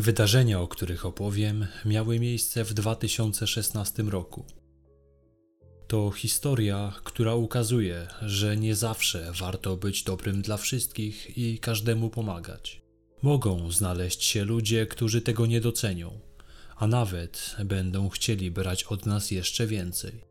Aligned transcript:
Wydarzenia, 0.00 0.60
o 0.60 0.68
których 0.68 1.06
opowiem, 1.06 1.66
miały 1.84 2.20
miejsce 2.20 2.64
w 2.64 2.74
2016 2.74 4.02
roku. 4.02 4.44
To 5.88 6.10
historia, 6.10 6.92
która 7.04 7.34
ukazuje, 7.34 8.08
że 8.22 8.56
nie 8.56 8.74
zawsze 8.74 9.32
warto 9.40 9.76
być 9.76 10.02
dobrym 10.02 10.42
dla 10.42 10.56
wszystkich 10.56 11.38
i 11.38 11.58
każdemu 11.58 12.10
pomagać. 12.10 12.82
Mogą 13.22 13.72
znaleźć 13.72 14.24
się 14.24 14.44
ludzie, 14.44 14.86
którzy 14.86 15.20
tego 15.20 15.46
nie 15.46 15.60
docenią, 15.60 16.20
a 16.76 16.86
nawet 16.86 17.56
będą 17.64 18.08
chcieli 18.08 18.50
brać 18.50 18.84
od 18.84 19.06
nas 19.06 19.30
jeszcze 19.30 19.66
więcej. 19.66 20.24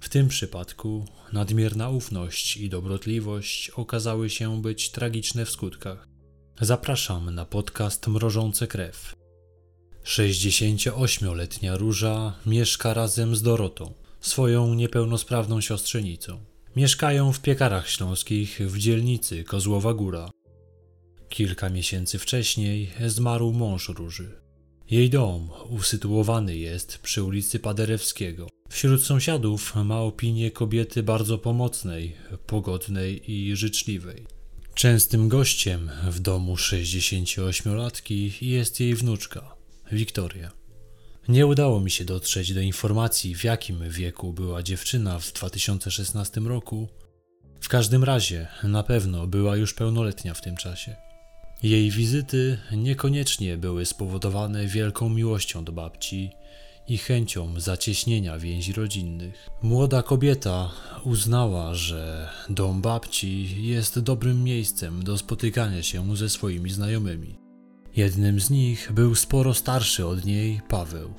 W 0.00 0.08
tym 0.08 0.28
przypadku 0.28 1.04
nadmierna 1.32 1.90
ufność 1.90 2.56
i 2.56 2.68
dobrotliwość 2.68 3.70
okazały 3.70 4.30
się 4.30 4.62
być 4.62 4.90
tragiczne 4.90 5.44
w 5.44 5.50
skutkach. 5.50 6.13
Zapraszam 6.60 7.34
na 7.34 7.44
podcast 7.44 8.06
Mrożące 8.06 8.66
Krew. 8.66 9.14
68-letnia 10.04 11.76
Róża 11.76 12.34
mieszka 12.46 12.94
razem 12.94 13.36
z 13.36 13.42
Dorotą, 13.42 13.94
swoją 14.20 14.74
niepełnosprawną 14.74 15.60
siostrzenicą. 15.60 16.44
Mieszkają 16.76 17.32
w 17.32 17.40
piekarach 17.40 17.88
śląskich 17.88 18.60
w 18.60 18.78
dzielnicy 18.78 19.44
Kozłowa 19.44 19.94
Góra. 19.94 20.30
Kilka 21.28 21.70
miesięcy 21.70 22.18
wcześniej 22.18 22.90
zmarł 23.06 23.52
mąż 23.52 23.88
Róży. 23.88 24.40
Jej 24.90 25.10
dom 25.10 25.48
usytuowany 25.70 26.56
jest 26.56 26.98
przy 26.98 27.22
ulicy 27.22 27.58
Paderewskiego. 27.58 28.48
Wśród 28.68 29.02
sąsiadów 29.02 29.74
ma 29.74 30.00
opinię 30.00 30.50
kobiety 30.50 31.02
bardzo 31.02 31.38
pomocnej, 31.38 32.16
pogodnej 32.46 33.30
i 33.32 33.56
życzliwej. 33.56 34.33
Częstym 34.74 35.28
gościem 35.28 35.90
w 36.10 36.20
domu 36.20 36.54
68-latki 36.54 38.30
jest 38.40 38.80
jej 38.80 38.94
wnuczka, 38.94 39.54
Wiktoria. 39.92 40.50
Nie 41.28 41.46
udało 41.46 41.80
mi 41.80 41.90
się 41.90 42.04
dotrzeć 42.04 42.54
do 42.54 42.60
informacji, 42.60 43.34
w 43.34 43.44
jakim 43.44 43.90
wieku 43.90 44.32
była 44.32 44.62
dziewczyna 44.62 45.18
w 45.18 45.32
2016 45.32 46.40
roku. 46.40 46.88
W 47.60 47.68
każdym 47.68 48.04
razie 48.04 48.48
na 48.62 48.82
pewno 48.82 49.26
była 49.26 49.56
już 49.56 49.74
pełnoletnia 49.74 50.34
w 50.34 50.40
tym 50.40 50.56
czasie. 50.56 50.96
Jej 51.62 51.90
wizyty 51.90 52.58
niekoniecznie 52.72 53.56
były 53.56 53.86
spowodowane 53.86 54.66
wielką 54.66 55.08
miłością 55.08 55.64
do 55.64 55.72
babci 55.72 56.30
i 56.88 56.98
chęcią 56.98 57.60
zacieśnienia 57.60 58.38
więzi 58.38 58.72
rodzinnych. 58.72 59.48
Młoda 59.62 60.02
kobieta 60.02 60.70
uznała, 61.04 61.74
że 61.74 62.28
dom 62.48 62.80
babci 62.80 63.62
jest 63.66 63.98
dobrym 63.98 64.44
miejscem 64.44 65.04
do 65.04 65.18
spotykania 65.18 65.82
się 65.82 66.16
ze 66.16 66.28
swoimi 66.28 66.70
znajomymi. 66.70 67.38
Jednym 67.96 68.40
z 68.40 68.50
nich 68.50 68.92
był 68.92 69.14
sporo 69.14 69.54
starszy 69.54 70.06
od 70.06 70.24
niej 70.24 70.60
Paweł. 70.68 71.14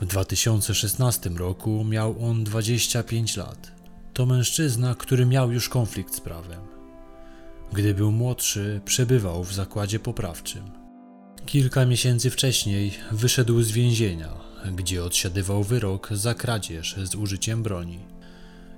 W 0.00 0.06
2016 0.06 1.30
roku 1.30 1.84
miał 1.84 2.24
on 2.24 2.44
25 2.44 3.36
lat. 3.36 3.72
To 4.12 4.26
mężczyzna, 4.26 4.94
który 4.94 5.26
miał 5.26 5.52
już 5.52 5.68
konflikt 5.68 6.14
z 6.14 6.20
prawem. 6.20 6.60
Gdy 7.72 7.94
był 7.94 8.12
młodszy, 8.12 8.80
przebywał 8.84 9.44
w 9.44 9.54
zakładzie 9.54 9.98
poprawczym. 9.98 10.70
Kilka 11.46 11.86
miesięcy 11.86 12.30
wcześniej 12.30 12.92
wyszedł 13.12 13.62
z 13.62 13.70
więzienia, 13.70 14.28
gdzie 14.72 15.04
odsiadywał 15.04 15.64
wyrok 15.64 16.08
za 16.12 16.34
kradzież 16.34 16.96
z 17.04 17.14
użyciem 17.14 17.62
broni. 17.62 17.98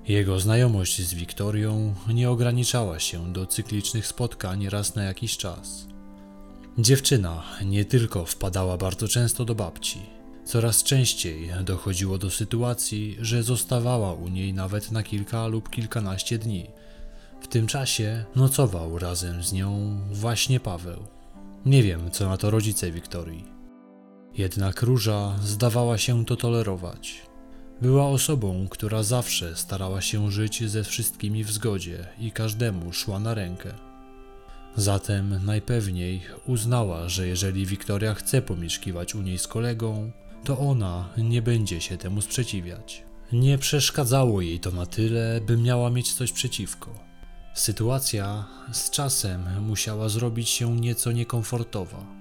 Jego 0.07 0.39
znajomość 0.39 1.01
z 1.01 1.13
Wiktorią 1.13 1.95
nie 2.13 2.29
ograniczała 2.29 2.99
się 2.99 3.33
do 3.33 3.45
cyklicznych 3.45 4.07
spotkań 4.07 4.69
raz 4.69 4.95
na 4.95 5.03
jakiś 5.03 5.37
czas. 5.37 5.87
Dziewczyna 6.77 7.43
nie 7.65 7.85
tylko 7.85 8.25
wpadała 8.25 8.77
bardzo 8.77 9.07
często 9.07 9.45
do 9.45 9.55
babci, 9.55 9.99
coraz 10.45 10.83
częściej 10.83 11.49
dochodziło 11.63 12.17
do 12.17 12.29
sytuacji, 12.29 13.17
że 13.21 13.43
zostawała 13.43 14.13
u 14.13 14.27
niej 14.27 14.53
nawet 14.53 14.91
na 14.91 15.03
kilka 15.03 15.47
lub 15.47 15.69
kilkanaście 15.69 16.37
dni. 16.37 16.67
W 17.41 17.47
tym 17.47 17.67
czasie 17.67 18.25
nocował 18.35 18.99
razem 18.99 19.43
z 19.43 19.53
nią 19.53 19.99
właśnie 20.11 20.59
Paweł. 20.59 21.07
Nie 21.65 21.83
wiem, 21.83 22.11
co 22.11 22.29
na 22.29 22.37
to 22.37 22.49
rodzice 22.49 22.91
Wiktorii. 22.91 23.56
Jednak 24.37 24.81
Róża 24.81 25.35
zdawała 25.43 25.97
się 25.97 26.25
to 26.25 26.35
tolerować. 26.35 27.21
Była 27.81 28.07
osobą, 28.07 28.67
która 28.69 29.03
zawsze 29.03 29.55
starała 29.55 30.01
się 30.01 30.31
żyć 30.31 30.69
ze 30.69 30.83
wszystkimi 30.83 31.43
w 31.43 31.51
zgodzie 31.51 32.07
i 32.19 32.31
każdemu 32.31 32.93
szła 32.93 33.19
na 33.19 33.33
rękę. 33.33 33.73
Zatem 34.75 35.45
najpewniej 35.45 36.21
uznała, 36.45 37.09
że 37.09 37.27
jeżeli 37.27 37.65
Wiktoria 37.65 38.13
chce 38.13 38.41
pomieszkiwać 38.41 39.15
u 39.15 39.21
niej 39.21 39.37
z 39.37 39.47
kolegą, 39.47 40.11
to 40.43 40.57
ona 40.57 41.09
nie 41.17 41.41
będzie 41.41 41.81
się 41.81 41.97
temu 41.97 42.21
sprzeciwiać. 42.21 43.03
Nie 43.31 43.57
przeszkadzało 43.57 44.41
jej 44.41 44.59
to 44.59 44.71
na 44.71 44.85
tyle, 44.85 45.41
by 45.41 45.57
miała 45.57 45.89
mieć 45.89 46.13
coś 46.13 46.31
przeciwko. 46.31 46.89
Sytuacja 47.53 48.45
z 48.71 48.89
czasem 48.89 49.61
musiała 49.61 50.09
zrobić 50.09 50.49
się 50.49 50.75
nieco 50.75 51.11
niekomfortowa. 51.11 52.16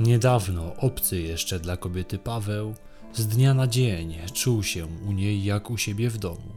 Niedawno 0.00 0.76
obcy 0.76 1.20
jeszcze 1.20 1.60
dla 1.60 1.76
kobiety 1.76 2.18
Paweł 2.18 2.74
z 3.14 3.26
dnia 3.26 3.54
na 3.54 3.66
dzień 3.66 4.14
czuł 4.32 4.62
się 4.62 4.86
u 5.08 5.12
niej 5.12 5.44
jak 5.44 5.70
u 5.70 5.78
siebie 5.78 6.10
w 6.10 6.18
domu. 6.18 6.52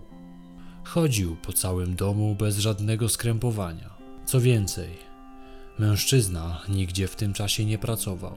Chodził 0.84 1.36
po 1.36 1.54
całym 1.54 1.96
domu 1.96 2.36
bez 2.36 2.58
żadnego 2.58 3.10
skrępowania. 3.10 3.90
Co 4.26 4.42
więcej, 4.42 4.90
mężczyzna 5.80 6.62
nigdzie 6.70 7.08
w 7.08 7.16
tym 7.16 7.34
czasie 7.34 7.66
nie 7.66 7.78
pracował, 7.78 8.36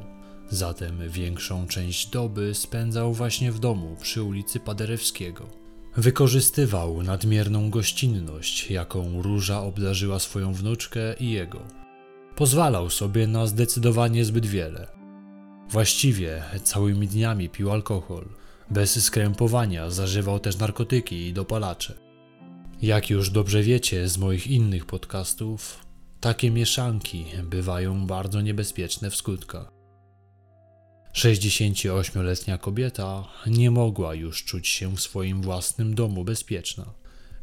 zatem 0.51 1.09
większą 1.09 1.67
część 1.67 2.07
doby 2.07 2.55
spędzał 2.55 3.13
właśnie 3.13 3.53
w 3.53 3.59
domu 3.59 3.97
przy 4.01 4.23
ulicy 4.23 4.61
Paderewskiego. 4.61 5.47
Wykorzystywał 5.97 7.03
nadmierną 7.03 7.71
gościnność, 7.71 8.71
jaką 8.71 9.23
Róża 9.23 9.61
obdarzyła 9.61 10.19
swoją 10.19 10.53
wnuczkę 10.53 11.15
i 11.21 11.31
jego. 11.31 11.84
Pozwalał 12.37 12.91
sobie 12.91 13.27
na 13.27 13.47
zdecydowanie 13.47 14.25
zbyt 14.25 14.47
wiele. 14.47 14.87
Właściwie 15.69 16.43
całymi 16.63 17.09
dniami 17.09 17.49
pił 17.49 17.71
alkohol. 17.71 18.25
Bez 18.71 19.05
skrępowania 19.05 19.91
zażywał 19.91 20.39
też 20.41 20.59
narkotyki 20.59 21.17
i 21.17 21.33
dopalacze. 21.33 21.95
Jak 22.83 23.11
już 23.11 23.31
dobrze 23.31 23.63
wiecie 23.63 24.09
z 24.09 24.19
moich 24.19 24.47
innych 24.47 24.87
podcastów, 24.87 25.81
takie 26.21 26.51
mieszanki 26.51 27.25
bywają 27.45 28.07
bardzo 28.07 28.41
niebezpieczne 28.41 29.11
w 29.11 29.17
skutkach. 29.17 29.69
68-letnia 31.15 32.59
kobieta 32.59 33.29
nie 33.47 33.71
mogła 33.71 34.15
już 34.15 34.45
czuć 34.45 34.69
się 34.69 34.97
w 34.97 35.01
swoim 35.01 35.43
własnym 35.43 35.95
domu 35.95 36.25
bezpieczna. 36.25 36.95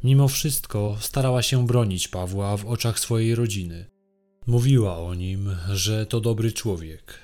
Mimo 0.04 0.28
wszystko 0.28 0.98
starała 1.00 1.42
się 1.42 1.68
bronić 1.68 2.08
Pawła 2.08 2.58
w 2.58 2.66
oczach 2.66 3.00
swojej 3.00 3.36
rodziny. 3.36 4.01
Mówiła 4.48 4.98
o 4.98 5.14
nim, 5.14 5.56
że 5.74 6.06
to 6.06 6.22
dobry 6.22 6.52
człowiek. 6.52 7.20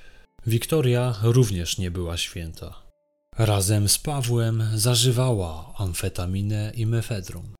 Wiktoria 0.47 1.15
również 1.23 1.77
nie 1.77 1.91
była 1.91 2.17
święta. 2.17 2.83
Razem 3.37 3.89
z 3.89 3.97
Pawłem 3.97 4.63
zażywała 4.75 5.73
amfetaminę 5.77 6.71
i 6.75 6.85
mefedron. 6.85 7.53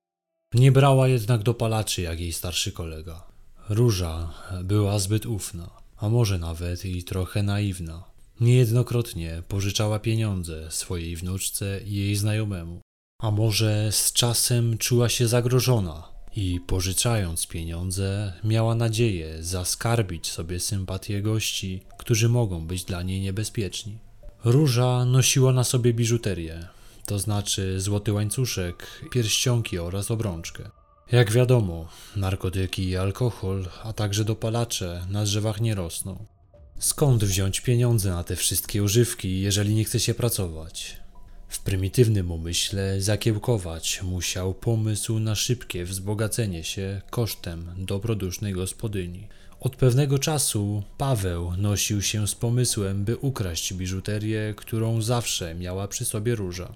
Nie 0.54 0.72
brała 0.72 1.08
jednak 1.08 1.44
dopalaczy 1.44 2.02
jak 2.02 2.20
jej 2.20 2.34
starszy 2.34 2.72
kolega. 2.72 3.28
Róża 3.70 4.34
była 4.64 5.00
zbyt 5.00 5.26
ufna, 5.26 5.70
a 5.98 6.10
może 6.10 6.38
nawet 6.38 6.86
i 6.86 7.04
trochę 7.04 7.44
naiwna. 7.44 8.04
Niejednokrotnie 8.40 9.44
pożyczała 9.48 10.00
pieniądze 10.00 10.72
swojej 10.72 11.16
wnuczce 11.16 11.82
i 11.86 11.96
jej 11.96 12.16
znajomemu. 12.16 12.82
A 13.22 13.32
może 13.32 13.92
z 13.92 14.14
czasem 14.14 14.78
czuła 14.78 15.10
się 15.10 15.28
zagrożona 15.28 16.17
i 16.38 16.60
pożyczając 16.60 17.48
pieniądze 17.48 18.34
miała 18.44 18.76
nadzieję 18.76 19.44
zaskarbić 19.44 20.32
sobie 20.32 20.60
sympatię 20.60 21.22
gości, 21.22 21.82
którzy 21.98 22.30
mogą 22.30 22.68
być 22.68 22.84
dla 22.84 23.04
niej 23.04 23.22
niebezpieczni. 23.22 23.98
Róża 24.44 25.06
nosiła 25.06 25.54
na 25.54 25.64
sobie 25.64 25.94
biżuterię, 25.94 26.68
to 27.06 27.20
znaczy 27.20 27.82
złoty 27.82 28.14
łańcuszek, 28.14 29.02
pierścionki 29.12 29.80
oraz 29.80 30.12
obrączkę. 30.12 30.70
Jak 31.12 31.32
wiadomo, 31.32 31.88
narkotyki 32.16 32.90
i 32.90 32.98
alkohol, 32.98 33.66
a 33.84 33.94
także 33.94 34.26
dopalacze 34.26 35.06
na 35.10 35.24
drzewach 35.24 35.62
nie 35.62 35.76
rosną. 35.76 36.26
Skąd 36.80 37.24
wziąć 37.24 37.62
pieniądze 37.62 38.10
na 38.10 38.24
te 38.24 38.36
wszystkie 38.36 38.84
używki, 38.84 39.42
jeżeli 39.42 39.76
nie 39.76 39.84
chce 39.84 40.00
się 40.00 40.14
pracować? 40.14 40.98
W 41.48 41.60
prymitywnym 41.60 42.32
umyśle 42.32 43.02
zakiełkować 43.02 44.02
musiał 44.04 44.54
pomysł 44.54 45.20
na 45.20 45.36
szybkie 45.36 45.86
wzbogacenie 45.86 46.64
się 46.64 47.02
kosztem 47.10 47.70
dobrodusznej 47.78 48.54
gospodyni. 48.54 49.28
Od 49.60 49.76
pewnego 49.76 50.20
czasu 50.20 50.84
Paweł 50.98 51.54
nosił 51.58 52.02
się 52.02 52.28
z 52.28 52.36
pomysłem, 52.36 53.06
by 53.06 53.18
ukraść 53.18 53.74
biżuterię, 53.74 54.54
którą 54.58 55.02
zawsze 55.02 55.56
miała 55.56 55.88
przy 55.88 56.06
sobie 56.06 56.36
róża. 56.36 56.74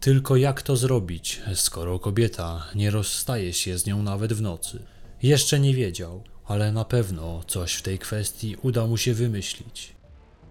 Tylko 0.00 0.36
jak 0.36 0.62
to 0.62 0.76
zrobić, 0.76 1.40
skoro 1.54 1.98
kobieta 1.98 2.66
nie 2.74 2.90
rozstaje 2.90 3.52
się 3.52 3.78
z 3.78 3.86
nią 3.86 4.02
nawet 4.02 4.32
w 4.32 4.42
nocy? 4.42 4.82
Jeszcze 5.22 5.60
nie 5.60 5.74
wiedział, 5.74 6.24
ale 6.44 6.72
na 6.72 6.84
pewno 6.84 7.42
coś 7.46 7.74
w 7.74 7.82
tej 7.82 7.98
kwestii 7.98 8.56
uda 8.62 8.86
mu 8.86 8.96
się 8.96 9.14
wymyślić. 9.14 9.99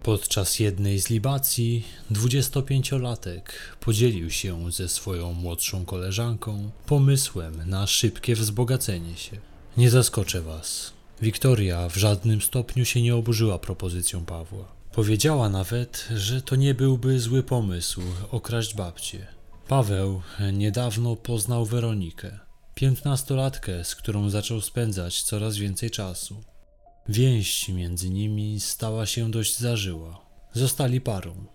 Podczas 0.09 0.59
jednej 0.59 0.99
z 0.99 1.09
libacji 1.09 1.83
25-latek 2.11 3.41
podzielił 3.79 4.29
się 4.29 4.71
ze 4.71 4.89
swoją 4.89 5.33
młodszą 5.33 5.85
koleżanką 5.85 6.71
pomysłem 6.85 7.69
na 7.69 7.87
szybkie 7.87 8.35
wzbogacenie 8.35 9.17
się. 9.17 9.37
Nie 9.77 9.89
zaskoczę 9.89 10.41
was. 10.41 10.93
Wiktoria 11.21 11.89
w 11.89 11.95
żadnym 11.97 12.41
stopniu 12.41 12.85
się 12.85 13.01
nie 13.01 13.15
oburzyła 13.15 13.59
propozycją 13.59 14.25
Pawła. 14.25 14.65
Powiedziała 14.91 15.49
nawet, 15.49 16.07
że 16.15 16.41
to 16.41 16.55
nie 16.55 16.73
byłby 16.73 17.19
zły 17.19 17.43
pomysł 17.43 18.01
okraść 18.31 18.75
babcię. 18.75 19.27
Paweł 19.67 20.21
niedawno 20.53 21.15
poznał 21.15 21.65
Weronikę, 21.65 22.39
piętnastolatkę, 22.75 23.83
z 23.83 23.95
którą 23.95 24.29
zaczął 24.29 24.61
spędzać 24.61 25.23
coraz 25.23 25.57
więcej 25.57 25.91
czasu. 25.91 26.43
Więź 27.09 27.69
między 27.69 28.09
nimi 28.09 28.59
stała 28.59 29.05
się 29.05 29.31
dość 29.31 29.57
zażyła. 29.57 30.21
Zostali 30.53 31.01
parą. 31.01 31.45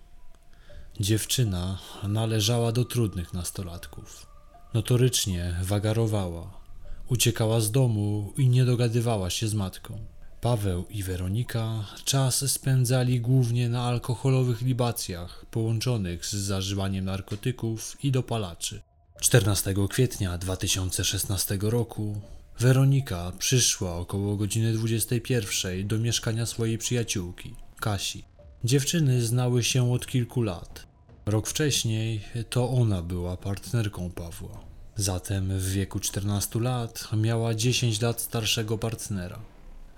Dziewczyna 1.01 1.79
należała 2.03 2.73
do 2.73 2.85
trudnych 2.85 3.35
nastolatków. 3.35 4.27
Notorycznie 4.75 5.56
wagarowała, 5.62 6.61
uciekała 7.09 7.61
z 7.61 7.71
domu 7.71 8.33
i 8.37 8.49
nie 8.49 8.65
dogadywała 8.65 9.31
się 9.31 9.49
z 9.49 9.55
matką. 9.55 9.99
Paweł 10.41 10.85
i 10.91 11.03
Weronika 11.03 11.85
czas 12.05 12.51
spędzali 12.53 13.21
głównie 13.21 13.69
na 13.69 13.83
alkoholowych 13.83 14.62
libacjach 14.62 15.47
połączonych 15.51 16.27
z 16.27 16.35
zażywaniem 16.35 17.05
narkotyków 17.05 18.05
i 18.05 18.12
dopalaczy. 18.12 18.83
14 19.21 19.75
kwietnia 19.91 20.39
2016 20.39 21.59
roku 21.61 22.21
Weronika 22.59 23.33
przyszła 23.39 23.97
około 23.97 24.37
godziny 24.37 24.73
21 24.73 25.89
do 25.89 25.99
mieszkania 25.99 26.47
swojej 26.47 26.79
przyjaciółki, 26.79 27.55
Kasi. 27.81 28.25
Dziewczyny 28.65 29.23
znały 29.23 29.62
się 29.62 29.93
od 29.93 30.06
kilku 30.06 30.43
lat. 30.43 30.87
Rok 31.27 31.49
wcześniej 31.49 32.21
to 32.51 32.71
ona 32.71 33.03
była 33.03 33.37
partnerką 33.37 34.11
Pawła. 34.11 34.61
Zatem 34.97 35.59
w 35.59 35.73
wieku 35.73 36.01
14 36.01 36.61
lat 36.61 37.09
miała 37.17 37.55
10 37.55 38.01
lat 38.01 38.21
starszego 38.21 38.79
partnera. 38.79 39.39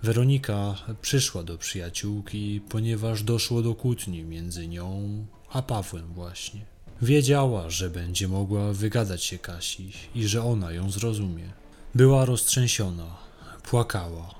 Weronika 0.03 0.75
przyszła 1.03 1.43
do 1.43 1.59
przyjaciółki, 1.59 2.61
ponieważ 2.69 3.23
doszło 3.23 3.63
do 3.63 3.75
kłótni 3.75 4.25
między 4.25 4.69
nią 4.69 5.27
a 5.53 5.63
Pawłem 5.63 6.15
właśnie. 6.15 6.61
Wiedziała, 7.03 7.71
że 7.71 7.91
będzie 7.91 8.29
mogła 8.29 8.73
wygadać 8.73 9.25
się 9.25 9.39
Kasi 9.39 9.93
i 10.15 10.29
że 10.29 10.43
ona 10.43 10.73
ją 10.73 10.91
zrozumie. 10.91 11.51
Była 11.97 12.25
roztrzęsiona, 12.25 13.17
płakała. 13.63 14.35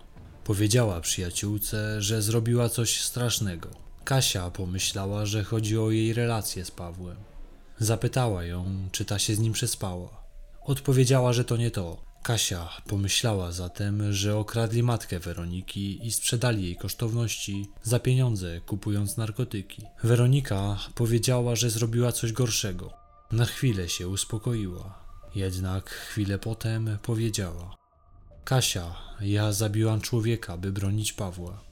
Powiedziała 0.45 1.01
przyjaciółce, 1.01 2.03
że 2.03 2.23
zrobiła 2.23 2.69
coś 2.69 3.01
strasznego. 3.01 3.69
Kasia 4.05 4.51
pomyślała, 4.51 5.27
że 5.27 5.45
chodzi 5.45 5.79
o 5.79 5.91
jej 5.91 6.13
relację 6.13 6.65
z 6.65 6.71
Pawłem. 6.71 7.17
Zapytała 7.79 8.45
ją, 8.45 8.89
czy 8.93 9.05
ta 9.05 9.19
się 9.19 9.35
z 9.35 9.39
nim 9.39 9.53
przespała. 9.53 10.25
Odpowiedziała, 10.63 11.33
że 11.33 11.45
to 11.45 11.57
nie 11.57 11.71
to. 11.71 12.03
Kasia 12.23 12.69
pomyślała 12.87 13.53
zatem, 13.53 14.13
że 14.13 14.37
okradli 14.37 14.83
matkę 14.83 15.19
Weroniki 15.19 16.07
i 16.07 16.13
sprzedali 16.13 16.65
jej 16.65 16.77
kosztowności 16.77 17.71
za 17.83 17.99
pieniądze, 17.99 18.61
kupując 18.61 19.17
narkotyki. 19.17 19.83
Weronika 20.05 20.79
powiedziała, 20.95 21.57
że 21.57 21.71
zrobiła 21.71 22.13
coś 22.13 22.33
gorszego. 22.33 22.93
Na 23.33 23.45
chwilę 23.45 23.89
się 23.89 24.09
uspokoiła. 24.09 25.06
Jednak 25.35 25.91
chwilę 25.91 26.39
potem 26.39 26.99
powiedziała: 27.03 27.77
Kasia, 28.45 28.95
ja 29.21 29.53
zabiłam 29.53 30.01
człowieka, 30.01 30.57
by 30.57 30.73
bronić 30.73 31.13
Pawła. 31.13 31.67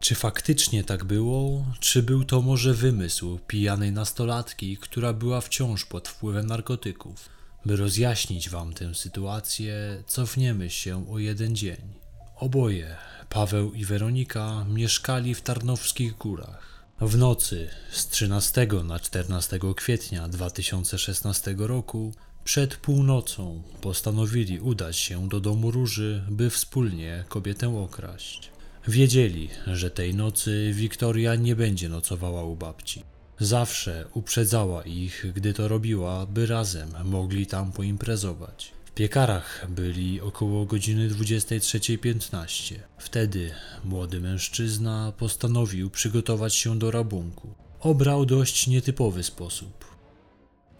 Czy 0.00 0.14
faktycznie 0.14 0.84
tak 0.84 1.04
było, 1.04 1.66
czy 1.80 2.02
był 2.02 2.24
to 2.24 2.42
może 2.42 2.74
wymysł 2.74 3.38
pijanej 3.46 3.92
nastolatki, 3.92 4.76
która 4.76 5.12
była 5.12 5.40
wciąż 5.40 5.84
pod 5.84 6.08
wpływem 6.08 6.46
narkotyków? 6.46 7.28
By 7.64 7.76
rozjaśnić 7.76 8.50
wam 8.50 8.74
tę 8.74 8.94
sytuację, 8.94 10.02
cofniemy 10.06 10.70
się 10.70 11.10
o 11.10 11.18
jeden 11.18 11.56
dzień. 11.56 11.94
Oboje, 12.36 12.96
Paweł 13.28 13.72
i 13.72 13.84
Weronika, 13.84 14.64
mieszkali 14.68 15.34
w 15.34 15.42
Tarnowskich 15.42 16.16
Górach. 16.16 16.84
W 17.00 17.18
nocy 17.18 17.70
z 17.92 18.08
13 18.08 18.68
na 18.84 19.00
14 19.00 19.58
kwietnia 19.76 20.28
2016 20.28 21.54
roku 21.58 22.12
przed 22.50 22.76
północą 22.76 23.62
postanowili 23.80 24.60
udać 24.60 24.96
się 24.96 25.28
do 25.28 25.40
domu 25.40 25.70
Róży, 25.70 26.24
by 26.30 26.50
wspólnie 26.50 27.24
kobietę 27.28 27.78
okraść. 27.78 28.50
Wiedzieli, 28.88 29.48
że 29.66 29.90
tej 29.90 30.14
nocy 30.14 30.70
Wiktoria 30.74 31.34
nie 31.34 31.56
będzie 31.56 31.88
nocowała 31.88 32.44
u 32.44 32.56
babci. 32.56 33.02
Zawsze 33.40 34.04
uprzedzała 34.14 34.82
ich, 34.82 35.26
gdy 35.34 35.54
to 35.54 35.68
robiła, 35.68 36.26
by 36.26 36.46
razem 36.46 36.88
mogli 37.04 37.46
tam 37.46 37.72
poimprezować. 37.72 38.72
W 38.84 38.90
piekarach 38.90 39.66
byli 39.68 40.20
około 40.20 40.66
godziny 40.66 41.10
23.15. 41.10 42.74
Wtedy 42.98 43.50
młody 43.84 44.20
mężczyzna 44.20 45.12
postanowił 45.18 45.90
przygotować 45.90 46.54
się 46.54 46.78
do 46.78 46.90
rabunku. 46.90 47.48
Obrał 47.80 48.26
dość 48.26 48.66
nietypowy 48.66 49.22
sposób. 49.22 49.89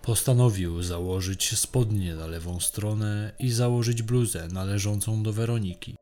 Postanowił 0.03 0.83
założyć 0.83 1.59
spodnie 1.59 2.15
na 2.15 2.27
lewą 2.27 2.61
stronę 2.61 3.33
i 3.39 3.51
założyć 3.51 4.03
bluzę 4.03 4.49
należącą 4.49 5.23
do 5.23 5.33
Weroniki. 5.33 5.97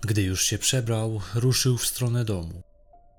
Gdy 0.00 0.22
już 0.22 0.44
się 0.44 0.58
przebrał, 0.58 1.20
ruszył 1.34 1.78
w 1.78 1.86
stronę 1.86 2.24
domu. 2.24 2.62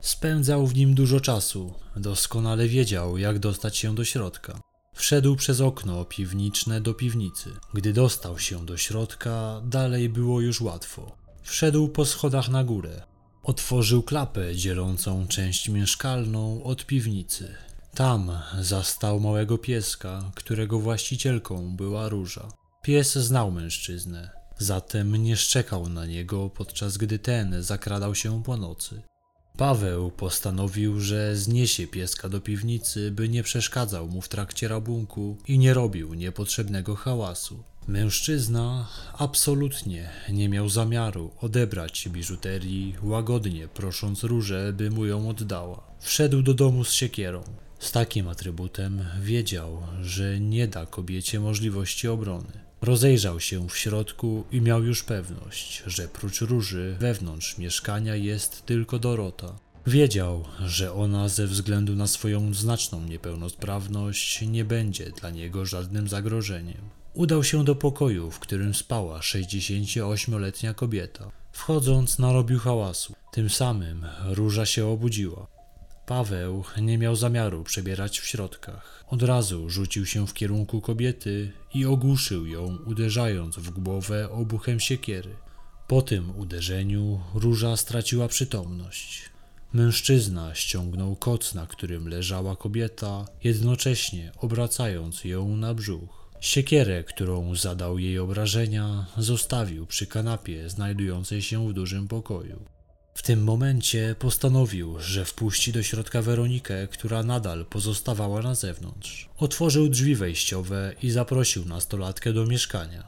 Spędzał 0.01 0.68
w 0.68 0.75
nim 0.75 0.94
dużo 0.94 1.19
czasu, 1.19 1.74
doskonale 1.95 2.68
wiedział, 2.68 3.18
jak 3.18 3.39
dostać 3.39 3.77
się 3.77 3.95
do 3.95 4.06
środka. 4.06 4.60
Wszedł 4.94 5.36
przez 5.36 5.62
okno 5.62 6.06
piwniczne 6.06 6.81
do 6.81 6.94
piwnicy. 6.94 7.50
Gdy 7.74 7.94
dostał 7.94 8.39
się 8.39 8.66
do 8.66 8.77
środka, 8.77 9.62
dalej 9.66 10.10
było 10.10 10.42
już 10.42 10.62
łatwo. 10.62 11.16
Wszedł 11.44 11.88
po 11.88 12.06
schodach 12.06 12.50
na 12.50 12.63
górę. 12.63 13.01
Otworzył 13.44 14.04
klapę 14.04 14.56
dzielącą 14.56 15.27
część 15.27 15.69
mieszkalną 15.69 16.63
od 16.63 16.86
piwnicy. 16.86 17.56
Tam 18.00 18.31
zastał 18.62 19.19
małego 19.19 19.57
pieska, 19.57 20.31
którego 20.36 20.80
właścicielką 20.80 21.75
była 21.75 22.10
róża. 22.10 22.48
Pies 22.81 23.13
znał 23.13 23.51
mężczyznę, 23.51 24.30
zatem 24.57 25.16
nie 25.16 25.38
szczekał 25.38 25.90
na 25.90 26.06
niego, 26.06 26.50
podczas 26.50 26.98
gdy 26.98 27.19
ten 27.19 27.64
zakradał 27.64 28.16
się 28.16 28.44
po 28.44 28.57
nocy. 28.57 29.02
Paweł 29.57 30.12
postanowił, 30.12 31.00
że 31.00 31.35
zniesie 31.35 31.88
pieska 31.88 32.30
do 32.30 32.42
piwnicy, 32.42 33.12
by 33.12 33.30
nie 33.30 33.44
przeszkadzał 33.44 34.07
mu 34.07 34.21
w 34.21 34.30
trakcie 34.30 34.68
rabunku 34.68 35.38
i 35.47 35.57
nie 35.59 35.73
robił 35.73 36.14
niepotrzebnego 36.14 36.95
hałasu. 36.95 37.64
Mężczyzna 37.88 38.88
absolutnie 39.18 40.09
nie 40.30 40.50
miał 40.50 40.69
zamiaru 40.69 41.31
odebrać 41.42 42.09
biżuterii, 42.09 42.95
łagodnie 43.04 43.68
prosząc 43.68 44.23
różę, 44.23 44.73
by 44.73 44.90
mu 44.90 45.06
ją 45.06 45.30
oddała. 45.30 45.83
Wszedł 46.00 46.42
do 46.42 46.54
domu 46.54 46.83
z 46.83 46.92
siekierą. 46.92 47.44
Z 47.80 47.92
takim 47.92 48.28
atrybutem 48.28 49.06
wiedział, 49.21 49.83
że 50.02 50.40
nie 50.40 50.68
da 50.68 50.86
kobiecie 50.86 51.40
możliwości 51.40 52.07
obrony. 52.07 52.52
Rozejrzał 52.81 53.40
się 53.40 53.69
w 53.69 53.78
środku 53.78 54.44
i 54.52 54.62
miał 54.62 54.83
już 54.83 55.04
pewność, 55.04 55.83
że 55.86 56.07
prócz 56.07 56.42
róży 56.42 56.95
wewnątrz 57.00 57.57
mieszkania 57.57 58.16
jest 58.16 58.66
tylko 58.66 59.00
Dorota. 59.00 59.56
Wiedział, 59.88 60.45
że 60.66 60.94
ona 60.94 61.30
ze 61.30 61.48
względu 61.48 61.95
na 61.95 62.07
swoją 62.07 62.54
znaczną 62.54 63.06
niepełnosprawność 63.06 64.42
nie 64.42 64.66
będzie 64.66 65.12
dla 65.12 65.30
niego 65.30 65.66
żadnym 65.66 66.07
zagrożeniem. 66.07 66.81
Udał 67.14 67.44
się 67.44 67.64
do 67.64 67.76
pokoju, 67.76 68.31
w 68.31 68.40
którym 68.40 68.74
spała 68.74 69.19
68-letnia 69.19 70.74
kobieta. 70.74 71.31
Wchodząc, 71.52 72.19
narobił 72.19 72.59
hałasu. 72.59 73.14
Tym 73.31 73.50
samym 73.50 74.06
róża 74.26 74.66
się 74.66 74.88
obudziła. 74.88 75.58
Paweł 76.09 76.63
nie 76.81 76.97
miał 76.97 77.16
zamiaru 77.16 77.63
przebierać 77.63 78.19
w 78.19 78.25
środkach. 78.25 79.04
Od 79.07 79.23
razu 79.23 79.69
rzucił 79.69 80.06
się 80.06 80.28
w 80.28 80.33
kierunku 80.33 80.81
kobiety 80.81 81.51
i 81.73 81.85
ogłuszył 81.85 82.45
ją, 82.45 82.78
uderzając 82.85 83.56
w 83.56 83.69
głowę 83.69 84.30
obuchem 84.31 84.80
siekiery. 84.80 85.35
Po 85.87 86.01
tym 86.01 86.39
uderzeniu 86.39 87.21
róża 87.33 87.78
straciła 87.78 88.28
przytomność. 88.28 89.30
Mężczyzna 89.73 90.56
ściągnął 90.56 91.16
koc, 91.16 91.54
na 91.54 91.68
którym 91.68 92.07
leżała 92.07 92.56
kobieta, 92.56 93.25
jednocześnie 93.44 94.31
obracając 94.37 95.23
ją 95.23 95.57
na 95.57 95.73
brzuch. 95.73 96.30
Siekierę, 96.39 97.04
którą 97.04 97.56
zadał 97.56 97.99
jej 97.99 98.19
obrażenia, 98.19 99.06
zostawił 99.18 99.85
przy 99.85 100.07
kanapie 100.07 100.69
znajdującej 100.69 101.42
się 101.42 101.69
w 101.69 101.73
dużym 101.73 102.07
pokoju. 102.07 102.79
W 103.19 103.21
tym 103.21 103.44
momencie 103.44 104.16
postanowił, 104.19 104.99
że 104.99 105.26
wpuści 105.26 105.71
do 105.71 105.83
środka 105.83 106.21
Weronikę, 106.21 106.88
która 106.88 107.23
nadal 107.23 107.66
pozostawała 107.66 108.42
na 108.42 108.56
zewnątrz. 108.56 109.30
Otworzył 109.38 109.90
drzwi 109.90 110.16
wejściowe 110.16 110.94
i 111.04 111.11
zaprosił 111.11 111.66
nastolatkę 111.66 112.33
do 112.33 112.45
mieszkania. 112.45 113.04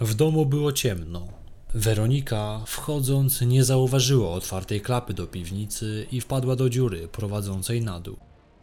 W 0.00 0.14
domu 0.14 0.46
było 0.46 0.72
ciemno. 0.72 1.28
Weronika, 1.74 2.64
wchodząc, 2.66 3.40
nie 3.40 3.64
zauważyła 3.64 4.30
otwartej 4.30 4.80
klapy 4.80 5.14
do 5.14 5.26
piwnicy 5.26 6.06
i 6.12 6.20
wpadła 6.20 6.56
do 6.56 6.70
dziury 6.70 7.08
prowadzącej 7.08 7.82
na 7.82 8.00
dół. 8.00 8.16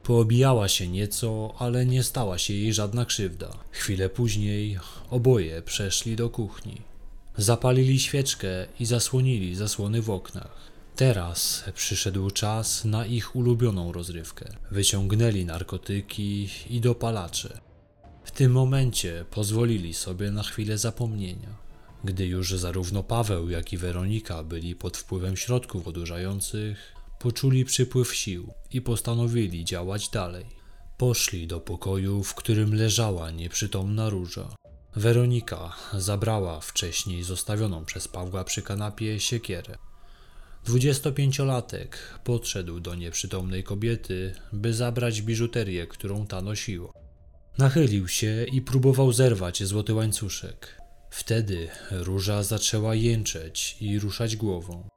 Poobijała 0.03 0.67
się 0.67 0.88
nieco, 0.88 1.53
ale 1.60 1.86
nie 1.86 2.03
stała 2.03 2.38
się 2.38 2.53
jej 2.53 2.74
żadna 2.74 3.05
krzywda. 3.05 3.57
Chwilę 3.72 4.10
później 4.10 4.79
oboje 5.10 5.62
przeszli 5.62 6.15
do 6.15 6.29
kuchni. 6.29 6.81
Zapalili 7.38 8.00
świeczkę 8.00 8.67
i 8.79 8.86
zasłonili 8.86 9.55
zasłony 9.55 10.01
w 10.01 10.10
oknach. 10.10 10.73
Teraz 10.95 11.63
przyszedł 11.75 12.31
czas 12.31 12.85
na 12.85 13.05
ich 13.05 13.35
ulubioną 13.35 13.91
rozrywkę. 13.91 14.45
Wyciągnęli 14.71 15.45
narkotyki 15.45 16.50
i 16.69 16.81
dopalacze. 16.81 17.59
W 18.23 18.31
tym 18.31 18.51
momencie 18.51 19.25
pozwolili 19.31 19.93
sobie 19.93 20.31
na 20.31 20.43
chwilę 20.43 20.77
zapomnienia. 20.77 21.57
Gdy 22.03 22.25
już 22.25 22.53
zarówno 22.53 23.03
Paweł, 23.03 23.50
jak 23.50 23.73
i 23.73 23.77
Weronika 23.77 24.43
byli 24.43 24.75
pod 24.75 24.97
wpływem 24.97 25.38
środków 25.38 25.88
odurzających, 25.88 26.93
poczuli 27.19 27.65
przypływ 27.65 28.15
sił 28.15 28.53
i 28.71 28.81
postanowili 28.81 29.65
działać 29.65 30.09
dalej. 30.09 30.45
Poszli 30.97 31.47
do 31.47 31.59
pokoju, 31.59 32.23
w 32.23 32.35
którym 32.35 32.75
leżała 32.75 33.31
nieprzytomna 33.31 34.09
róża. 34.09 34.55
Weronika 34.95 35.75
zabrała 35.93 36.59
wcześniej 36.59 37.23
zostawioną 37.23 37.85
przez 37.85 38.07
Pawła 38.07 38.43
przy 38.43 38.62
kanapie 38.62 39.19
siekierę. 39.19 39.77
Dwudziestopięciolatek 40.65 42.20
podszedł 42.24 42.79
do 42.79 42.96
nieprzytomnej 42.96 43.63
kobiety, 43.63 44.36
by 44.53 44.74
zabrać 44.74 45.22
biżuterię, 45.22 45.88
którą 45.88 46.27
ta 46.27 46.41
nosiła. 46.41 46.93
Nachylił 47.58 48.08
się 48.08 48.46
i 48.51 48.62
próbował 48.62 49.13
zerwać 49.13 49.63
złoty 49.63 49.93
łańcuszek. 49.93 50.82
Wtedy 51.10 51.67
róża 51.91 52.43
zaczęła 52.43 52.96
jęczeć 52.96 53.77
i 53.82 54.00
ruszać 54.00 54.36
głową. 54.36 54.89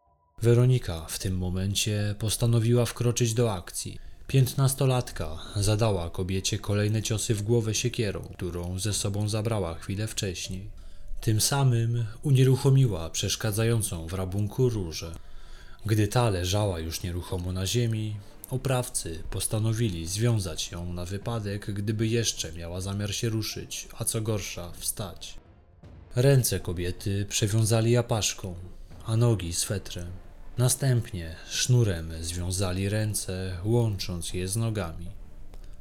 Weronika 0.42 1.06
w 1.08 1.18
tym 1.18 1.38
momencie 1.38 2.14
postanowiła 2.18 2.84
wkroczyć 2.84 3.34
do 3.34 3.52
akcji. 3.52 3.98
Piętnastolatka 4.26 5.38
zadała 5.56 6.10
kobiecie 6.10 6.58
kolejne 6.58 7.02
ciosy 7.02 7.34
w 7.34 7.42
głowę 7.42 7.74
siekierą, 7.74 8.20
którą 8.36 8.78
ze 8.78 8.92
sobą 8.92 9.28
zabrała 9.28 9.74
chwilę 9.74 10.06
wcześniej. 10.06 10.70
Tym 11.20 11.40
samym 11.40 12.04
unieruchomiła 12.22 13.10
przeszkadzającą 13.10 14.06
w 14.06 14.12
rabunku 14.12 14.68
różę. 14.68 15.14
Gdy 15.86 16.08
ta 16.08 16.30
leżała 16.30 16.80
już 16.80 17.02
nieruchomo 17.02 17.52
na 17.52 17.66
ziemi, 17.66 18.16
oprawcy 18.50 19.22
postanowili 19.30 20.06
związać 20.06 20.72
ją 20.72 20.92
na 20.92 21.04
wypadek, 21.04 21.70
gdyby 21.72 22.06
jeszcze 22.06 22.52
miała 22.52 22.80
zamiar 22.80 23.14
się 23.14 23.28
ruszyć, 23.28 23.88
a 23.98 24.04
co 24.04 24.20
gorsza, 24.20 24.72
wstać. 24.72 25.34
Ręce 26.16 26.60
kobiety 26.60 27.26
przewiązali 27.28 27.96
apaszką, 27.96 28.54
a 29.04 29.16
nogi 29.16 29.52
swetrem. 29.52 30.06
Następnie 30.58 31.36
sznurem 31.48 32.12
związali 32.20 32.88
ręce, 32.88 33.56
łącząc 33.64 34.34
je 34.34 34.48
z 34.48 34.56
nogami. 34.56 35.06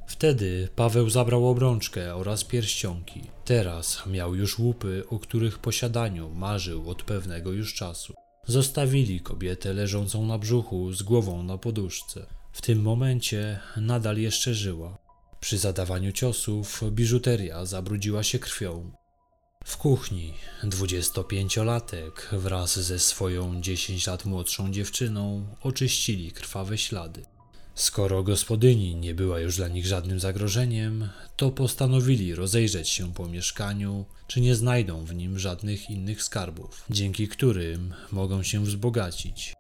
Wtedy 0.07 0.69
Paweł 0.75 1.09
zabrał 1.09 1.47
obrączkę 1.47 2.15
oraz 2.15 2.43
pierścionki. 2.43 3.21
Teraz 3.45 4.03
miał 4.05 4.35
już 4.35 4.59
łupy, 4.59 5.03
o 5.09 5.19
których 5.19 5.59
posiadaniu 5.59 6.29
marzył 6.29 6.89
od 6.89 7.03
pewnego 7.03 7.51
już 7.51 7.74
czasu. 7.74 8.25
Zostawili 8.48 9.20
kobietę 9.20 9.74
leżącą 9.74 10.25
na 10.25 10.38
brzuchu 10.38 10.94
z 10.94 11.04
głową 11.04 11.44
na 11.44 11.58
poduszce. 11.58 12.25
W 12.52 12.62
tym 12.62 12.82
momencie 12.82 13.60
nadal 13.78 14.18
jeszcze 14.18 14.54
żyła. 14.54 14.98
Przy 15.40 15.58
zadawaniu 15.58 16.12
ciosów 16.12 16.82
biżuteria 16.92 17.66
zabrudziła 17.66 18.24
się 18.24 18.40
krwią. 18.40 18.92
W 19.66 19.78
kuchni 19.78 20.34
25-latek 20.64 22.12
wraz 22.32 22.80
ze 22.80 23.00
swoją 23.00 23.62
10 23.62 24.08
lat 24.08 24.25
młodszą 24.25 24.72
dziewczyną 24.72 25.46
oczyścili 25.62 26.32
krwawe 26.32 26.78
ślady. 26.78 27.35
Skoro 27.75 28.24
gospodyni 28.24 28.96
nie 28.96 29.13
była 29.13 29.39
już 29.39 29.58
dla 29.58 29.67
nich 29.67 29.86
żadnym 29.86 30.20
zagrożeniem, 30.20 31.10
to 31.36 31.51
postanowili 31.51 32.36
rozejrzeć 32.36 32.89
się 32.89 33.13
po 33.13 33.27
mieszkaniu, 33.27 34.05
czy 34.27 34.41
nie 34.41 34.55
znajdą 34.55 35.05
w 35.05 35.15
nim 35.15 35.39
żadnych 35.39 35.89
innych 35.89 36.24
skarbów, 36.24 36.86
dzięki 36.89 37.27
którym 37.27 37.94
mogą 38.12 38.44
się 38.44 38.63
wzbogacić. 38.63 39.53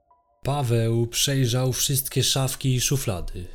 Paweł 0.43 1.07
przejrzał 1.07 1.73
wszystkie 1.73 2.23
szafki 2.23 2.75
i 2.75 2.81
szuflady. 2.81 3.45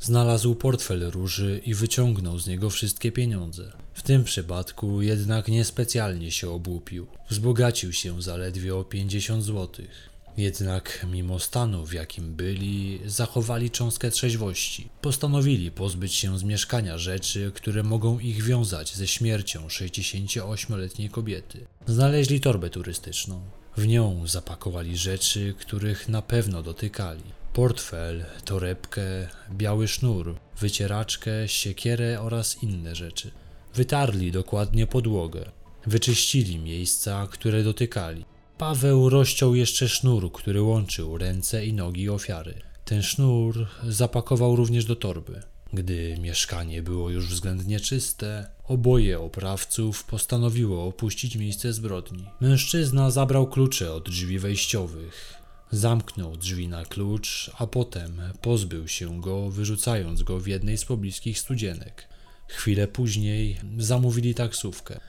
Znalazł 0.00 0.54
portfel 0.54 1.10
róży 1.10 1.60
i 1.64 1.74
wyciągnął 1.74 2.38
z 2.38 2.46
niego 2.46 2.70
wszystkie 2.70 3.12
pieniądze. 3.12 3.72
W 3.94 4.02
tym 4.02 4.24
przypadku 4.24 5.02
jednak 5.02 5.48
niespecjalnie 5.48 6.30
się 6.30 6.50
obłupił. 6.50 7.06
Wzbogacił 7.28 7.92
się 7.92 8.22
zaledwie 8.22 8.76
o 8.76 8.84
50 8.84 9.44
złotych. 9.44 10.09
Jednak 10.40 11.06
mimo 11.10 11.38
stanu, 11.38 11.86
w 11.86 11.92
jakim 11.92 12.34
byli, 12.34 13.00
zachowali 13.06 13.70
cząstkę 13.70 14.10
trzeźwości. 14.10 14.88
Postanowili 15.00 15.70
pozbyć 15.70 16.14
się 16.14 16.38
z 16.38 16.42
mieszkania 16.42 16.98
rzeczy, 16.98 17.52
które 17.54 17.82
mogą 17.82 18.18
ich 18.18 18.42
wiązać 18.42 18.96
ze 18.96 19.06
śmiercią 19.06 19.66
68-letniej 19.66 21.10
kobiety. 21.10 21.66
Znaleźli 21.86 22.40
torbę 22.40 22.70
turystyczną. 22.70 23.42
W 23.76 23.86
nią 23.86 24.26
zapakowali 24.26 24.96
rzeczy, 24.96 25.54
których 25.58 26.08
na 26.08 26.22
pewno 26.22 26.62
dotykali. 26.62 27.22
Portfel, 27.52 28.24
torebkę, 28.44 29.28
biały 29.50 29.88
sznur, 29.88 30.36
wycieraczkę, 30.60 31.48
siekierę 31.48 32.20
oraz 32.20 32.62
inne 32.62 32.94
rzeczy. 32.94 33.30
Wytarli 33.74 34.32
dokładnie 34.32 34.86
podłogę. 34.86 35.50
Wyczyścili 35.86 36.58
miejsca, 36.58 37.28
które 37.30 37.62
dotykali. 37.62 38.24
Paweł 38.60 39.08
rozciął 39.08 39.54
jeszcze 39.54 39.88
sznur, 39.88 40.32
który 40.32 40.62
łączył 40.62 41.18
ręce 41.18 41.66
i 41.66 41.72
nogi 41.72 42.10
ofiary. 42.10 42.54
Ten 42.84 43.02
sznur 43.02 43.66
zapakował 43.88 44.56
również 44.56 44.84
do 44.84 44.96
torby. 44.96 45.42
Gdy 45.72 46.16
mieszkanie 46.20 46.82
było 46.82 47.10
już 47.10 47.28
względnie 47.28 47.80
czyste, 47.80 48.46
oboje 48.64 49.20
oprawców 49.20 50.04
postanowiło 50.04 50.86
opuścić 50.86 51.36
miejsce 51.36 51.72
zbrodni. 51.72 52.24
Mężczyzna 52.40 53.10
zabrał 53.10 53.46
klucze 53.46 53.92
od 53.92 54.10
drzwi 54.10 54.38
wejściowych. 54.38 55.34
Zamknął 55.70 56.36
drzwi 56.36 56.68
na 56.68 56.84
klucz, 56.84 57.50
a 57.58 57.66
potem 57.66 58.20
pozbył 58.40 58.88
się 58.88 59.20
go, 59.20 59.50
wyrzucając 59.50 60.22
go 60.22 60.40
w 60.40 60.46
jednej 60.46 60.78
z 60.78 60.84
pobliskich 60.84 61.38
studzienek. 61.38 62.08
Chwilę 62.48 62.88
później 62.88 63.60
zamówili 63.78 64.34
taksówkę. 64.34 65.00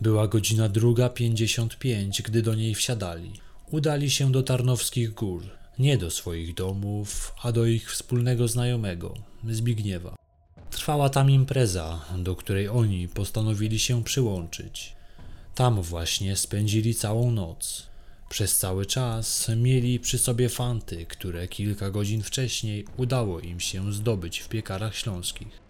Była 0.00 0.28
godzina 0.28 0.68
druga 0.68 1.08
pięćdziesiąt 1.08 1.78
pięć, 1.78 2.22
gdy 2.22 2.42
do 2.42 2.54
niej 2.54 2.74
wsiadali. 2.74 3.32
Udali 3.70 4.10
się 4.10 4.32
do 4.32 4.42
Tarnowskich 4.42 5.14
Gór, 5.14 5.42
nie 5.78 5.98
do 5.98 6.10
swoich 6.10 6.54
domów, 6.54 7.34
a 7.42 7.52
do 7.52 7.66
ich 7.66 7.92
wspólnego 7.92 8.48
znajomego, 8.48 9.14
Zbigniewa. 9.50 10.16
Trwała 10.70 11.08
tam 11.08 11.30
impreza, 11.30 12.04
do 12.18 12.36
której 12.36 12.68
oni 12.68 13.08
postanowili 13.08 13.78
się 13.78 14.04
przyłączyć. 14.04 14.96
Tam 15.54 15.82
właśnie 15.82 16.36
spędzili 16.36 16.94
całą 16.94 17.30
noc. 17.30 17.86
Przez 18.28 18.58
cały 18.58 18.86
czas 18.86 19.50
mieli 19.56 20.00
przy 20.00 20.18
sobie 20.18 20.48
fanty, 20.48 21.06
które 21.06 21.48
kilka 21.48 21.90
godzin 21.90 22.22
wcześniej 22.22 22.84
udało 22.96 23.40
im 23.40 23.60
się 23.60 23.92
zdobyć 23.92 24.38
w 24.38 24.48
piekarach 24.48 24.96
śląskich. 24.96 25.65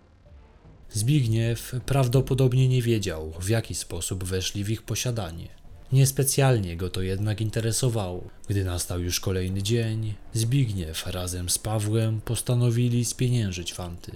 Zbigniew 0.96 1.74
prawdopodobnie 1.86 2.68
nie 2.68 2.82
wiedział, 2.82 3.32
w 3.40 3.48
jaki 3.48 3.74
sposób 3.74 4.24
weszli 4.24 4.64
w 4.64 4.70
ich 4.70 4.82
posiadanie. 4.82 5.48
Niespecjalnie 5.92 6.76
go 6.76 6.90
to 6.90 7.02
jednak 7.02 7.40
interesowało. 7.40 8.24
Gdy 8.48 8.64
nastał 8.64 9.00
już 9.00 9.20
kolejny 9.20 9.62
dzień, 9.62 10.14
Zbigniew 10.34 11.06
razem 11.06 11.50
z 11.50 11.58
Pawłem 11.58 12.20
postanowili 12.20 13.04
spieniężyć 13.04 13.74
fanty. 13.74 14.12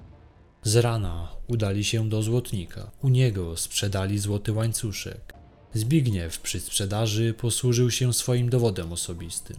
Z 0.63 0.75
rana 0.75 1.31
udali 1.47 1.83
się 1.83 2.09
do 2.09 2.23
złotnika. 2.23 2.91
U 3.01 3.09
niego 3.09 3.57
sprzedali 3.57 4.19
złoty 4.19 4.53
łańcuszek. 4.53 5.33
Zbigniew 5.73 6.39
przy 6.39 6.59
sprzedaży 6.59 7.33
posłużył 7.33 7.91
się 7.91 8.13
swoim 8.13 8.49
dowodem 8.49 8.93
osobistym. 8.93 9.57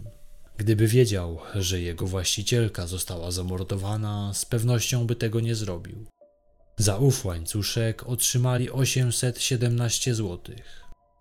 Gdyby 0.57 0.87
wiedział, 0.87 1.39
że 1.55 1.81
jego 1.81 2.07
właścicielka 2.07 2.87
została 2.87 3.31
zamordowana, 3.31 4.33
z 4.33 4.45
pewnością 4.45 5.07
by 5.07 5.15
tego 5.15 5.39
nie 5.39 5.55
zrobił. 5.55 6.05
Za 6.77 6.97
ów 6.97 7.25
łańcuszek 7.25 8.03
otrzymali 8.03 8.71
817 8.71 10.15
zł. 10.15 10.55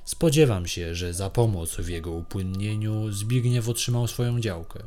Spodziewam 0.05 0.67
się, 0.67 0.95
że 0.95 1.15
za 1.15 1.31
pomoc 1.31 1.77
w 1.77 1.89
jego 1.89 2.11
upłynnieniu 2.11 3.13
Zbigniew 3.13 3.69
otrzymał 3.69 4.09
swoją 4.09 4.41
działkę. 4.41 4.85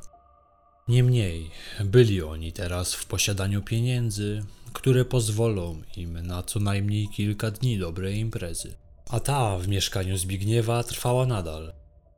Niemniej 0.88 1.51
byli 1.86 2.22
oni 2.24 2.51
teraz 2.51 2.93
w 2.93 3.05
posiadaniu 3.05 3.62
pieniędzy, 3.62 4.43
które 4.74 5.05
pozwolą 5.05 5.81
im 5.98 6.27
na 6.27 6.43
co 6.43 6.60
najmniej 6.60 7.10
kilka 7.10 7.51
dni 7.51 7.79
dobrej 7.79 8.19
imprezy. 8.19 8.75
A 9.10 9.19
ta 9.19 9.57
w 9.57 9.67
mieszkaniu 9.67 10.17
Zbigniewa 10.17 10.84
trwała 10.84 11.25
nadal. 11.25 11.74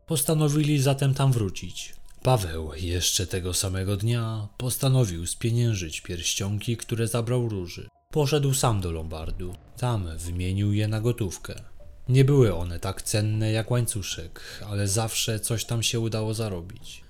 Postanowili 0.05 0.79
zatem 0.81 1.13
tam 1.13 1.31
wrócić. 1.31 1.95
Paweł 2.23 2.71
jeszcze 2.75 3.27
tego 3.27 3.53
samego 3.53 3.97
dnia 3.97 4.47
postanowił 4.57 5.27
spieniężyć 5.27 6.01
pierścionki, 6.01 6.77
które 6.77 7.07
zabrał 7.07 7.49
róży. 7.49 7.87
Poszedł 8.17 8.53
sam 8.53 8.81
do 8.81 8.91
Lombardu. 8.91 9.55
Tam 9.77 10.17
wymienił 10.17 10.73
je 10.73 10.87
na 10.87 11.01
gotówkę. 11.01 11.61
Nie 12.09 12.25
były 12.25 12.55
one 12.55 12.79
tak 12.79 13.01
cenne 13.01 13.51
jak 13.51 13.71
łańcuszek, 13.71 14.41
ale 14.69 14.87
zawsze 14.87 15.39
coś 15.39 15.65
tam 15.65 15.83
się 15.83 15.99
udało 15.99 16.33
zarobić. 16.33 17.01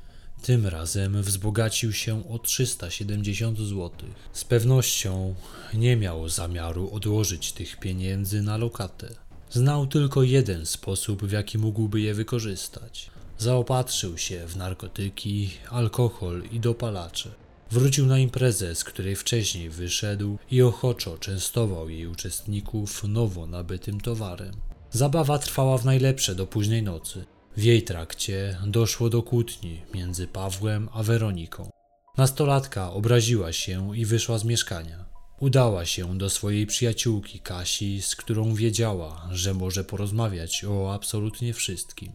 Tym 0.41 0.67
razem 0.67 1.21
wzbogacił 1.21 1.93
się 1.93 2.29
o 2.29 2.39
370 2.39 3.57
zł. 3.59 3.91
Z 4.33 4.43
pewnością 4.43 5.35
nie 5.73 5.97
miał 5.97 6.29
zamiaru 6.29 6.89
odłożyć 6.93 7.51
tych 7.51 7.79
pieniędzy 7.79 8.41
na 8.41 8.57
lokatę. 8.57 9.15
Znał 9.49 9.87
tylko 9.87 10.23
jeden 10.23 10.65
sposób, 10.65 11.25
w 11.25 11.31
jaki 11.31 11.57
mógłby 11.57 12.01
je 12.01 12.13
wykorzystać. 12.13 13.09
Zaopatrzył 13.37 14.17
się 14.17 14.47
w 14.47 14.57
narkotyki, 14.57 15.49
alkohol 15.69 16.43
i 16.51 16.59
dopalacze. 16.59 17.46
Wrócił 17.71 18.05
na 18.05 18.19
imprezę, 18.19 18.75
z 18.75 18.83
której 18.83 19.15
wcześniej 19.15 19.69
wyszedł 19.69 20.37
i 20.51 20.61
ochoczo 20.61 21.17
częstował 21.17 21.89
jej 21.89 22.07
uczestników 22.07 23.03
nowo 23.03 23.47
nabytym 23.47 24.01
towarem. 24.01 24.51
Zabawa 24.91 25.39
trwała 25.39 25.77
w 25.77 25.85
najlepsze 25.85 26.35
do 26.35 26.47
późnej 26.47 26.83
nocy. 26.83 27.25
W 27.57 27.63
jej 27.63 27.83
trakcie 27.83 28.57
doszło 28.65 29.09
do 29.09 29.23
kłótni 29.23 29.81
między 29.93 30.27
Pawłem 30.27 30.89
a 30.93 31.03
Weroniką. 31.03 31.69
Nastolatka 32.17 32.91
obraziła 32.91 33.53
się 33.53 33.97
i 33.97 34.05
wyszła 34.05 34.37
z 34.37 34.43
mieszkania. 34.43 35.05
Udała 35.39 35.85
się 35.85 36.17
do 36.17 36.29
swojej 36.29 36.67
przyjaciółki 36.67 37.39
Kasi, 37.39 38.01
z 38.01 38.15
którą 38.15 38.53
wiedziała, 38.53 39.29
że 39.31 39.53
może 39.53 39.83
porozmawiać 39.83 40.65
o 40.65 40.93
absolutnie 40.93 41.53
wszystkim. 41.53 42.11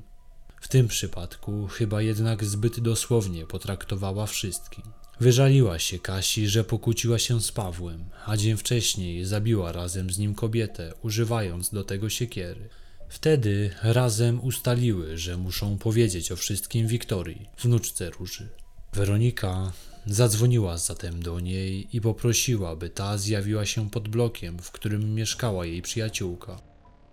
W 0.61 0.69
tym 0.69 0.89
przypadku 0.89 1.67
chyba 1.67 2.03
jednak 2.03 2.45
zbyt 2.45 2.81
dosłownie 2.81 3.47
potraktowała 3.47 4.27
wszystkim. 4.27 4.85
Wyżaliła 5.21 5.79
się 5.79 5.99
Kasi, 5.99 6.49
że 6.49 6.65
pokłóciła 6.65 7.19
się 7.19 7.41
z 7.41 7.53
Pawłem, 7.53 8.05
a 8.27 8.37
dzień 8.37 8.57
wcześniej 8.57 9.25
zabiła 9.25 9.73
razem 9.73 10.11
z 10.11 10.19
nim 10.19 10.35
kobietę, 10.35 10.95
używając 11.03 11.71
do 11.71 11.85
tego 11.85 12.11
siekiery. 12.11 12.69
Wtedy 13.09 13.71
razem 13.83 14.45
ustaliły, 14.45 15.19
że 15.19 15.37
muszą 15.37 15.79
powiedzieć 15.79 16.33
o 16.33 16.37
wszystkim 16.37 16.87
Wiktorii, 16.87 17.49
wnuczce 17.59 18.11
Róży. 18.11 18.49
Weronika 18.93 19.73
zadzwoniła 20.07 20.79
zatem 20.79 21.23
do 21.23 21.41
niej 21.41 21.97
i 21.97 22.01
poprosiła, 22.01 22.77
by 22.77 22.91
ta 22.91 23.19
zjawiła 23.19 23.67
się 23.67 23.91
pod 23.91 24.09
blokiem, 24.09 24.59
w 24.59 24.71
którym 24.71 25.15
mieszkała 25.15 25.67
jej 25.67 25.83
przyjaciółka. 25.83 26.61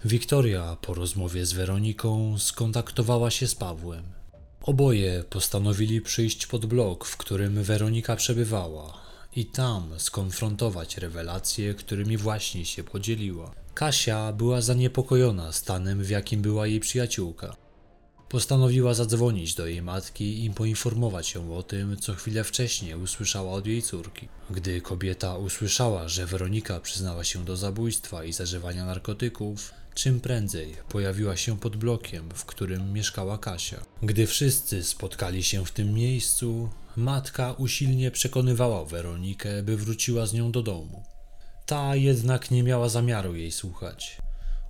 Wiktoria 0.05 0.77
po 0.81 0.93
rozmowie 0.93 1.45
z 1.45 1.53
Weroniką 1.53 2.37
skontaktowała 2.37 3.31
się 3.31 3.47
z 3.47 3.55
Pawłem. 3.55 4.18
Oboje 4.61 5.23
postanowili 5.29 6.01
przyjść 6.01 6.47
pod 6.47 6.65
blok, 6.65 7.05
w 7.05 7.17
którym 7.17 7.63
Weronika 7.63 8.15
przebywała 8.15 9.01
i 9.35 9.45
tam 9.45 9.89
skonfrontować 9.97 10.97
rewelacje, 10.97 11.73
którymi 11.73 12.17
właśnie 12.17 12.65
się 12.65 12.83
podzieliła. 12.83 13.51
Kasia 13.73 14.33
była 14.33 14.61
zaniepokojona 14.61 15.51
stanem, 15.51 16.03
w 16.03 16.09
jakim 16.09 16.41
była 16.41 16.67
jej 16.67 16.79
przyjaciółka. 16.79 17.55
Postanowiła 18.29 18.93
zadzwonić 18.93 19.55
do 19.55 19.67
jej 19.67 19.81
matki 19.81 20.45
i 20.45 20.49
poinformować 20.49 21.35
ją 21.35 21.57
o 21.57 21.63
tym, 21.63 21.97
co 21.97 22.13
chwilę 22.13 22.43
wcześniej 22.43 22.95
usłyszała 22.95 23.51
od 23.51 23.67
jej 23.67 23.81
córki. 23.81 24.27
Gdy 24.49 24.81
kobieta 24.81 25.37
usłyszała, 25.37 26.07
że 26.07 26.25
Weronika 26.25 26.79
przyznała 26.79 27.23
się 27.23 27.45
do 27.45 27.57
zabójstwa 27.57 28.23
i 28.23 28.33
zażywania 28.33 28.85
narkotyków, 28.85 29.71
czym 29.95 30.19
prędzej 30.19 30.75
pojawiła 30.89 31.37
się 31.37 31.59
pod 31.59 31.77
blokiem, 31.77 32.29
w 32.33 32.45
którym 32.45 32.93
mieszkała 32.93 33.37
Kasia. 33.37 33.81
Gdy 34.03 34.27
wszyscy 34.27 34.83
spotkali 34.83 35.43
się 35.43 35.65
w 35.65 35.71
tym 35.71 35.93
miejscu, 35.93 36.69
matka 36.95 37.51
usilnie 37.53 38.11
przekonywała 38.11 38.85
Weronikę, 38.85 39.63
by 39.63 39.77
wróciła 39.77 40.25
z 40.25 40.33
nią 40.33 40.51
do 40.51 40.63
domu. 40.63 41.03
Ta 41.65 41.95
jednak 41.95 42.51
nie 42.51 42.63
miała 42.63 42.89
zamiaru 42.89 43.35
jej 43.35 43.51
słuchać. 43.51 44.17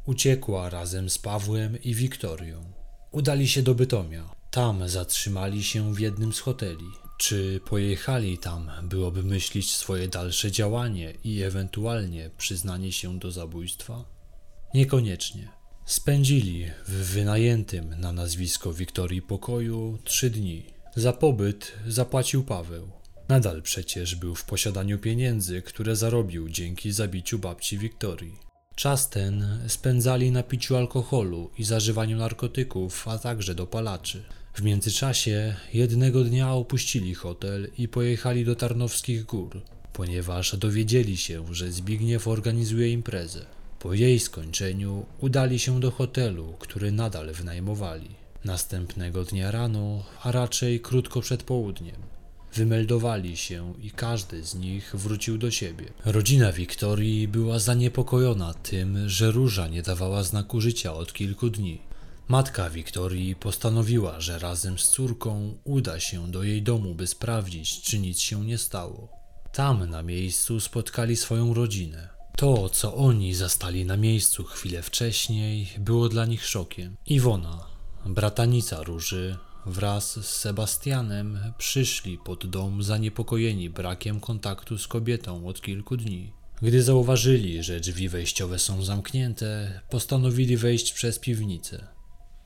Uciekła 0.06 0.70
razem 0.70 1.10
z 1.10 1.18
Pawłem 1.18 1.84
i 1.84 1.96
Wiktorią. 1.96 2.64
Udali 3.12 3.48
się 3.48 3.64
do 3.64 3.76
Bytomia. 3.76 4.30
Tam 4.52 4.90
zatrzymali 4.90 5.64
się 5.64 5.94
w 5.94 6.00
jednym 6.00 6.34
z 6.34 6.40
hoteli. 6.40 6.86
Czy 7.18 7.60
pojechali 7.66 8.38
tam, 8.38 8.72
by 8.84 9.06
obmyślić 9.06 9.76
swoje 9.76 10.08
dalsze 10.08 10.52
działanie 10.52 11.14
i 11.24 11.42
ewentualnie 11.42 12.30
przyznanie 12.38 12.92
się 12.92 13.20
do 13.20 13.32
zabójstwa? 13.32 14.19
Niekoniecznie. 14.74 15.48
Spędzili 15.86 16.66
w 16.88 16.92
wynajętym 16.92 18.00
na 18.00 18.14
nazwisko 18.14 18.74
Wiktorii 18.74 19.22
pokoju 19.22 20.00
trzy 20.04 20.30
dni. 20.30 20.66
Za 20.96 21.14
pobyt 21.14 21.72
zapłacił 21.88 22.44
Paweł. 22.44 22.92
Nadal 23.30 23.62
przecież 23.62 24.16
był 24.16 24.36
w 24.36 24.46
posiadaniu 24.46 25.00
pieniędzy, 25.00 25.62
które 25.62 25.96
zarobił 25.96 26.50
dzięki 26.50 26.92
zabiciu 26.92 27.40
babci 27.40 27.78
Wiktorii. 27.78 28.36
Czas 28.76 29.10
ten 29.10 29.60
spędzali 29.68 30.32
na 30.32 30.44
piciu 30.44 30.76
alkoholu 30.76 31.52
i 31.58 31.64
zażywaniu 31.64 32.18
narkotyków, 32.18 33.08
a 33.08 33.18
także 33.18 33.56
dopalaczy. 33.56 34.24
W 34.54 34.62
międzyczasie 34.62 35.56
jednego 35.74 36.24
dnia 36.24 36.54
opuścili 36.54 37.16
hotel 37.16 37.72
i 37.78 37.88
pojechali 37.88 38.46
do 38.46 38.56
Tarnowskich 38.56 39.26
Gór, 39.26 39.62
ponieważ 39.94 40.58
dowiedzieli 40.58 41.18
się, 41.18 41.56
że 41.56 41.72
Zbigniew 41.72 42.28
organizuje 42.28 42.92
imprezę. 42.92 43.59
Po 43.80 43.94
jej 43.94 44.20
skończeniu 44.20 45.06
udali 45.20 45.60
się 45.60 45.80
do 45.80 45.92
hotelu, 45.92 46.56
który 46.60 46.92
nadal 46.92 47.34
wynajmowali. 47.34 48.10
Następnego 48.46 49.24
dnia 49.24 49.52
rano, 49.52 50.04
a 50.24 50.32
raczej 50.32 50.80
krótko 50.80 51.22
przed 51.22 51.44
południem, 51.44 51.96
wymeldowali 52.54 53.38
się 53.38 53.74
i 53.82 53.92
każdy 53.92 54.44
z 54.44 54.56
nich 54.56 54.96
wrócił 54.96 55.38
do 55.38 55.52
siebie. 55.52 55.86
Rodzina 56.06 56.52
Wiktorii 56.52 57.28
była 57.28 57.60
zaniepokojona 57.60 58.54
tym, 58.54 59.10
że 59.10 59.32
róża 59.32 59.68
nie 59.68 59.82
dawała 59.82 60.24
znaku 60.24 60.62
życia 60.62 60.94
od 60.94 61.14
kilku 61.14 61.50
dni. 61.50 61.82
Matka 62.28 62.70
Wiktorii 62.70 63.36
postanowiła, 63.36 64.20
że 64.22 64.40
razem 64.40 64.80
z 64.80 64.90
córką 64.90 65.58
uda 65.64 66.00
się 66.00 66.32
do 66.32 66.44
jej 66.44 66.64
domu, 66.64 66.96
by 66.96 67.08
sprawdzić, 67.08 67.82
czy 67.82 68.00
nic 68.00 68.20
się 68.20 68.46
nie 68.46 68.58
stało. 68.58 69.10
Tam 69.54 69.90
na 69.90 70.04
miejscu 70.04 70.60
spotkali 70.60 71.16
swoją 71.16 71.54
rodzinę. 71.54 72.19
To, 72.40 72.70
co 72.70 72.96
oni 72.96 73.36
zastali 73.36 73.86
na 73.86 73.98
miejscu 73.98 74.44
chwilę 74.44 74.82
wcześniej, 74.82 75.68
było 75.78 76.10
dla 76.10 76.26
nich 76.26 76.46
szokiem. 76.46 76.96
Iwona, 77.06 77.66
bratanica 78.06 78.84
Róży, 78.84 79.38
wraz 79.66 80.12
z 80.12 80.26
Sebastianem 80.26 81.40
przyszli 81.58 82.18
pod 82.18 82.48
dom 82.48 82.84
zaniepokojeni 82.84 83.70
brakiem 83.70 84.20
kontaktu 84.20 84.78
z 84.78 84.88
kobietą 84.88 85.48
od 85.48 85.62
kilku 85.62 85.98
dni. 85.98 86.32
Gdy 86.62 86.84
zauważyli, 86.84 87.64
że 87.64 87.80
drzwi 87.80 88.10
wejściowe 88.10 88.60
są 88.60 88.84
zamknięte, 88.84 89.82
postanowili 89.90 90.58
wejść 90.58 90.94
przez 90.94 91.20
piwnicę. 91.20 91.88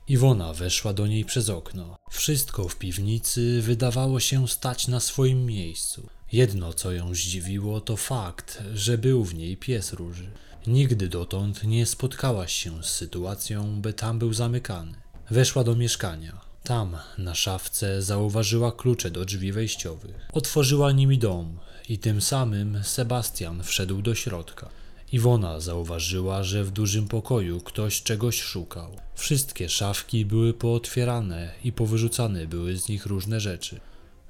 Iwona 0.08 0.52
weszła 0.52 0.92
do 0.92 1.06
niej 1.06 1.24
przez 1.24 1.48
okno. 1.50 1.96
Wszystko 2.10 2.68
w 2.68 2.76
piwnicy 2.76 3.62
wydawało 3.62 4.20
się 4.20 4.48
stać 4.48 4.88
na 4.88 5.00
swoim 5.00 5.46
miejscu. 5.46 6.08
Jedno, 6.32 6.72
co 6.72 6.92
ją 6.92 7.14
zdziwiło, 7.14 7.80
to 7.80 7.96
fakt, 7.96 8.62
że 8.74 8.98
był 8.98 9.24
w 9.24 9.34
niej 9.34 9.56
pies 9.56 9.92
róży. 9.92 10.30
Nigdy 10.66 11.08
dotąd 11.08 11.64
nie 11.64 11.86
spotkałaś 11.86 12.52
się 12.52 12.82
z 12.82 12.86
sytuacją, 12.86 13.80
by 13.80 13.92
tam 13.92 14.18
był 14.18 14.32
zamykany. 14.32 14.94
Weszła 15.30 15.64
do 15.64 15.76
mieszkania. 15.76 16.40
Tam, 16.62 16.96
na 17.18 17.34
szafce, 17.34 18.02
zauważyła 18.02 18.72
klucze 18.72 19.10
do 19.10 19.24
drzwi 19.24 19.52
wejściowych. 19.52 20.28
Otworzyła 20.32 20.92
nimi 20.92 21.18
dom 21.18 21.58
i 21.88 21.98
tym 21.98 22.20
samym 22.20 22.80
Sebastian 22.84 23.62
wszedł 23.62 24.02
do 24.02 24.14
środka. 24.14 24.68
Iwona 25.12 25.60
zauważyła, 25.60 26.44
że 26.44 26.64
w 26.64 26.70
dużym 26.70 27.08
pokoju 27.08 27.60
ktoś 27.60 28.02
czegoś 28.02 28.40
szukał. 28.40 28.96
Wszystkie 29.14 29.68
szafki 29.68 30.24
były 30.24 30.54
pootwierane 30.54 31.52
i 31.64 31.72
powyrzucane 31.72 32.46
były 32.46 32.76
z 32.76 32.88
nich 32.88 33.06
różne 33.06 33.40
rzeczy. 33.40 33.80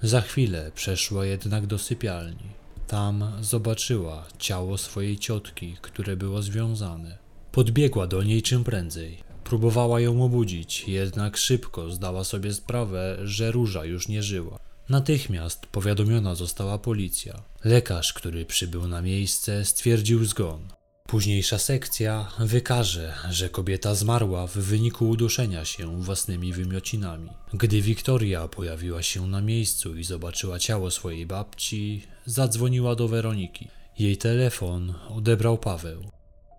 Za 0.02 0.20
chwilę 0.20 0.70
przeszła 0.74 1.26
jednak 1.26 1.66
do 1.66 1.78
sypialni. 1.78 2.48
Tam 2.86 3.32
zobaczyła 3.40 4.26
ciało 4.38 4.78
swojej 4.78 5.18
ciotki, 5.18 5.76
które 5.82 6.16
było 6.16 6.42
związane. 6.42 7.18
Podbiegła 7.52 8.06
do 8.06 8.22
niej 8.22 8.42
czym 8.42 8.64
prędzej. 8.64 9.18
Próbowała 9.44 10.00
ją 10.00 10.24
obudzić, 10.24 10.88
jednak 10.88 11.36
szybko 11.36 11.90
zdała 11.90 12.24
sobie 12.24 12.54
sprawę, 12.54 13.18
że 13.24 13.50
róża 13.52 13.84
już 13.84 14.08
nie 14.08 14.22
żyła. 14.22 14.58
Natychmiast 14.88 15.66
powiadomiona 15.66 16.34
została 16.34 16.78
policja. 16.78 17.42
Lekarz, 17.64 18.12
który 18.12 18.46
przybył 18.46 18.88
na 18.88 19.02
miejsce, 19.02 19.64
stwierdził 19.64 20.24
zgon. 20.24 20.68
Późniejsza 21.08 21.58
sekcja 21.58 22.28
wykaże, 22.38 23.14
że 23.30 23.48
kobieta 23.48 23.94
zmarła 23.94 24.46
w 24.46 24.52
wyniku 24.56 25.08
uduszenia 25.08 25.64
się 25.64 26.02
własnymi 26.02 26.52
wymiocinami. 26.52 27.30
Gdy 27.52 27.80
Wiktoria 27.80 28.48
pojawiła 28.48 29.02
się 29.02 29.26
na 29.26 29.40
miejscu 29.40 29.96
i 29.96 30.04
zobaczyła 30.04 30.58
ciało 30.58 30.90
swojej 30.90 31.26
babci, 31.26 32.02
zadzwoniła 32.26 32.94
do 32.94 33.08
Weroniki. 33.08 33.68
Jej 33.98 34.16
telefon 34.16 34.94
odebrał 35.08 35.58
Paweł. 35.58 36.04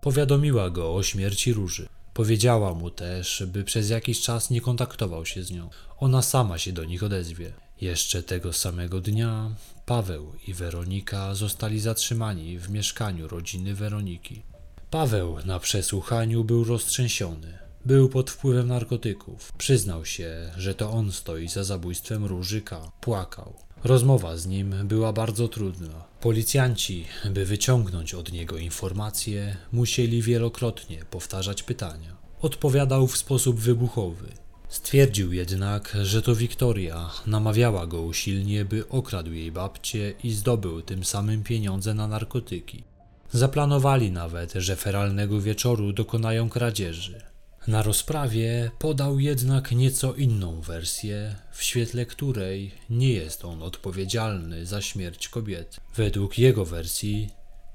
Powiadomiła 0.02 0.70
go 0.70 0.96
o 0.96 1.04
śmierci 1.04 1.54
Róży. 1.54 1.88
Powiedziała 2.14 2.74
mu 2.74 2.90
też, 2.90 3.44
by 3.48 3.64
przez 3.64 3.90
jakiś 3.90 4.22
czas 4.22 4.50
nie 4.50 4.62
kontaktował 4.62 5.26
się 5.26 5.44
z 5.44 5.52
nią. 5.52 5.70
Ona 5.98 6.22
sama 6.22 6.58
się 6.58 6.72
do 6.72 6.86
nich 6.86 7.04
odezwie. 7.04 7.54
Jeszcze 7.82 8.24
tego 8.24 8.54
samego 8.54 9.02
dnia 9.02 9.56
Paweł 9.86 10.32
i 10.48 10.54
Weronika 10.54 11.36
zostali 11.36 11.80
zatrzymani 11.80 12.60
w 12.60 12.69
mieszkaniu 12.69 13.28
rodziny 13.28 13.76
Weroniki. 13.76 14.41
Paweł 14.89 15.38
na 15.45 15.60
przesłuchaniu 15.60 16.43
był 16.43 16.63
roztrzęsiony. 16.63 17.58
Był 17.86 18.10
pod 18.10 18.32
wpływem 18.32 18.67
narkotyków. 18.67 19.52
Przyznał 19.58 20.06
się, 20.06 20.52
że 20.58 20.76
to 20.76 20.91
on 20.91 21.12
stoi 21.12 21.48
za 21.48 21.63
zabójstwem 21.63 22.26
Różyka. 22.26 22.91
Płakał. 23.02 23.54
Rozmowa 23.84 24.38
z 24.38 24.45
nim 24.45 24.76
była 24.88 25.13
bardzo 25.13 25.48
trudna. 25.48 26.04
Policjanci, 26.21 27.06
by 27.30 27.45
wyciągnąć 27.45 28.13
od 28.13 28.32
niego 28.32 28.58
informacje, 28.58 29.58
musieli 29.71 30.21
wielokrotnie 30.21 31.06
powtarzać 31.12 31.63
pytania. 31.63 32.15
Odpowiadał 32.41 33.08
w 33.08 33.17
sposób 33.17 33.60
wybuchowy. 33.60 34.45
Stwierdził 34.69 35.34
jednak, 35.34 35.97
że 36.04 36.21
to 36.21 36.36
Wiktoria 36.36 37.12
namawiała 37.28 37.88
go 37.88 38.01
usilnie, 38.01 38.65
by 38.65 38.89
okradł 38.89 39.32
jej 39.32 39.51
babcię 39.51 40.13
i 40.23 40.32
zdobył 40.32 40.82
tym 40.82 41.04
samym 41.04 41.43
pieniądze 41.43 41.93
na 41.93 42.08
narkotyki. 42.08 42.84
Zaplanowali 43.32 44.12
nawet, 44.12 44.54
że 44.54 44.75
feralnego 44.75 45.41
wieczoru 45.41 45.93
dokonają 45.93 46.49
kradzieży. 46.49 47.21
Na 47.67 47.84
rozprawie 47.84 48.71
podał 48.80 49.19
jednak 49.19 49.71
nieco 49.71 50.13
inną 50.13 50.62
wersję, 50.62 51.36
w 51.51 51.63
świetle 51.63 52.06
której 52.06 52.71
nie 52.89 53.13
jest 53.13 53.45
on 53.45 53.63
odpowiedzialny 53.63 54.65
za 54.65 54.82
śmierć 54.82 55.30
kobiety. 55.30 55.78
Według 55.95 56.38
jego 56.38 56.65
wersji, 56.65 57.30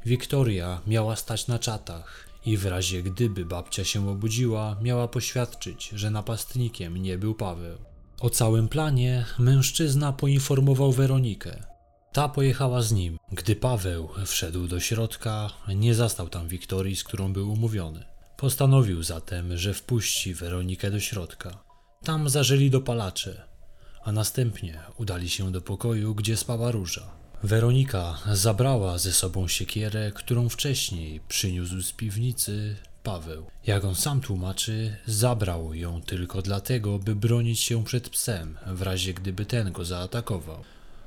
Wiktoria 0.06 0.80
miała 0.86 1.16
stać 1.16 1.46
na 1.46 1.58
czatach 1.58 2.29
i 2.46 2.56
w 2.56 2.66
razie 2.66 3.02
gdyby 3.02 3.44
babcia 3.44 3.84
się 3.84 4.10
obudziła, 4.10 4.76
miała 4.82 5.08
poświadczyć, 5.08 5.90
że 5.94 6.10
napastnikiem 6.10 6.96
nie 6.96 7.18
był 7.18 7.34
Paweł. 7.34 7.78
O 8.20 8.30
całym 8.30 8.68
planie 8.68 9.24
mężczyzna 9.38 10.12
poinformował 10.12 10.92
Weronikę. 10.92 11.64
Ta 12.12 12.28
pojechała 12.28 12.82
z 12.82 12.92
nim. 12.92 13.18
Gdy 13.32 13.56
Paweł 13.56 14.08
wszedł 14.26 14.68
do 14.68 14.80
środka, 14.80 15.50
nie 15.76 15.94
zastał 15.94 16.28
tam 16.28 16.48
Wiktorii, 16.48 16.96
z 16.96 17.04
którą 17.04 17.32
był 17.32 17.52
umówiony. 17.52 18.04
Postanowił 18.36 19.02
zatem, 19.02 19.56
że 19.56 19.74
wpuści 19.74 20.34
Weronikę 20.34 20.90
do 20.90 21.00
środka. 21.00 21.64
Tam 22.04 22.28
zażyli 22.28 22.70
dopalacze, 22.70 23.42
a 24.04 24.12
następnie 24.12 24.80
udali 24.96 25.28
się 25.28 25.52
do 25.52 25.60
pokoju, 25.60 26.14
gdzie 26.14 26.36
spała 26.36 26.70
Róża. 26.70 27.19
Weronika 27.42 28.18
zabrała 28.32 28.98
ze 28.98 29.12
sobą 29.12 29.48
siekierę, 29.48 30.12
którą 30.14 30.48
wcześniej 30.48 31.20
przyniósł 31.28 31.82
z 31.82 31.92
piwnicy 31.92 32.76
Paweł. 33.02 33.46
Jak 33.66 33.84
on 33.84 33.94
sam 33.94 34.20
tłumaczy, 34.20 34.96
zabrał 35.06 35.74
ją 35.74 36.02
tylko 36.02 36.42
dlatego, 36.42 36.98
by 36.98 37.14
bronić 37.14 37.60
się 37.60 37.84
przed 37.84 38.08
psem, 38.08 38.58
w 38.66 38.82
razie 38.82 39.14
gdyby 39.14 39.46
ten 39.46 39.72
go 39.72 39.84
zaatakował. 39.84 40.64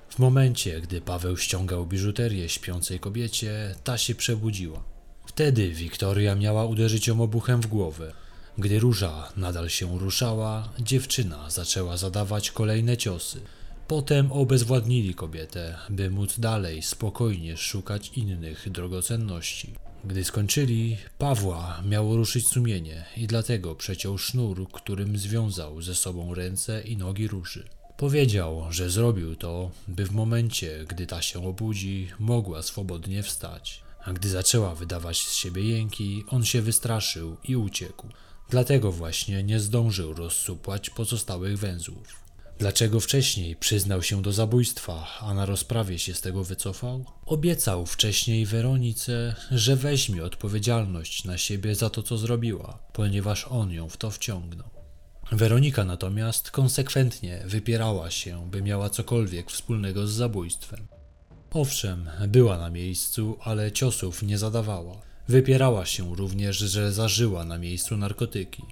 W 0.09 0.19
momencie, 0.19 0.81
gdy 0.81 1.01
Paweł 1.01 1.37
ściągał 1.37 1.85
biżuterię 1.85 2.49
śpiącej 2.49 2.99
kobiecie, 2.99 3.75
ta 3.83 3.97
się 3.97 4.15
przebudziła. 4.15 4.83
Wtedy 5.25 5.69
Wiktoria 5.69 6.35
miała 6.35 6.65
uderzyć 6.65 7.07
ją 7.07 7.21
obuchem 7.21 7.61
w 7.61 7.67
głowę. 7.67 8.13
Gdy 8.57 8.79
róża 8.79 9.29
nadal 9.37 9.69
się 9.69 9.99
ruszała, 9.99 10.69
dziewczyna 10.79 11.49
zaczęła 11.49 11.97
zadawać 11.97 12.51
kolejne 12.51 12.97
ciosy. 12.97 13.41
Potem 13.87 14.31
obezwładnili 14.31 15.15
kobietę, 15.15 15.77
by 15.89 16.09
móc 16.09 16.39
dalej 16.39 16.81
spokojnie 16.81 17.57
szukać 17.57 18.11
innych 18.15 18.69
drogocenności. 18.69 19.73
Gdy 20.05 20.23
skończyli, 20.23 20.97
Pawła 21.17 21.81
miało 21.85 22.15
ruszyć 22.15 22.47
sumienie 22.47 23.05
i 23.17 23.27
dlatego 23.27 23.75
przeciął 23.75 24.17
sznur, 24.17 24.67
którym 24.71 25.17
związał 25.17 25.81
ze 25.81 25.95
sobą 25.95 26.33
ręce 26.33 26.81
i 26.81 26.97
nogi 26.97 27.27
róży. 27.27 27.67
Powiedział, 27.97 28.65
że 28.69 28.89
zrobił 28.89 29.35
to, 29.35 29.71
by 29.87 30.05
w 30.05 30.11
momencie, 30.11 30.85
gdy 30.87 31.07
ta 31.07 31.21
się 31.21 31.47
obudzi, 31.47 32.07
mogła 32.19 32.61
swobodnie 32.61 33.23
wstać. 33.23 33.83
A 34.05 34.13
gdy 34.13 34.29
zaczęła 34.29 34.75
wydawać 34.75 35.17
z 35.27 35.33
siebie 35.33 35.63
jęki, 35.63 36.23
on 36.29 36.45
się 36.45 36.61
wystraszył 36.61 37.37
i 37.43 37.55
uciekł. 37.55 38.07
Dlatego 38.49 38.91
właśnie 38.91 39.43
nie 39.43 39.59
zdążył 39.59 40.13
rozsupłać 40.13 40.89
pozostałych 40.89 41.57
węzłów. 41.57 42.22
Dlaczego 42.59 42.99
wcześniej 42.99 43.55
przyznał 43.55 44.03
się 44.03 44.21
do 44.21 44.31
zabójstwa, 44.31 45.07
a 45.19 45.33
na 45.33 45.45
rozprawie 45.45 45.99
się 45.99 46.13
z 46.13 46.21
tego 46.21 46.43
wycofał? 46.43 47.05
Obiecał 47.25 47.85
wcześniej 47.85 48.45
Weronice, 48.45 49.35
że 49.51 49.75
weźmie 49.75 50.23
odpowiedzialność 50.23 51.23
na 51.23 51.37
siebie 51.37 51.75
za 51.75 51.89
to, 51.89 52.03
co 52.03 52.17
zrobiła, 52.17 52.79
ponieważ 52.93 53.47
on 53.49 53.71
ją 53.71 53.89
w 53.89 53.97
to 53.97 54.11
wciągnął. 54.11 54.69
Weronika 55.31 55.85
natomiast 55.85 56.51
konsekwentnie 56.51 57.43
wypierała 57.45 58.11
się, 58.11 58.49
by 58.51 58.61
miała 58.61 58.89
cokolwiek 58.89 59.51
wspólnego 59.51 60.07
z 60.07 60.11
zabójstwem. 60.11 60.87
Owszem, 61.51 62.09
była 62.27 62.57
na 62.57 62.69
miejscu, 62.69 63.37
ale 63.41 63.71
ciosów 63.71 64.23
nie 64.23 64.37
zadawała. 64.37 65.01
Wypierała 65.27 65.85
się 65.85 66.15
również, 66.15 66.57
że 66.57 66.91
zażyła 66.91 67.45
na 67.45 67.57
miejscu 67.57 67.97
narkotyki. 67.97 68.63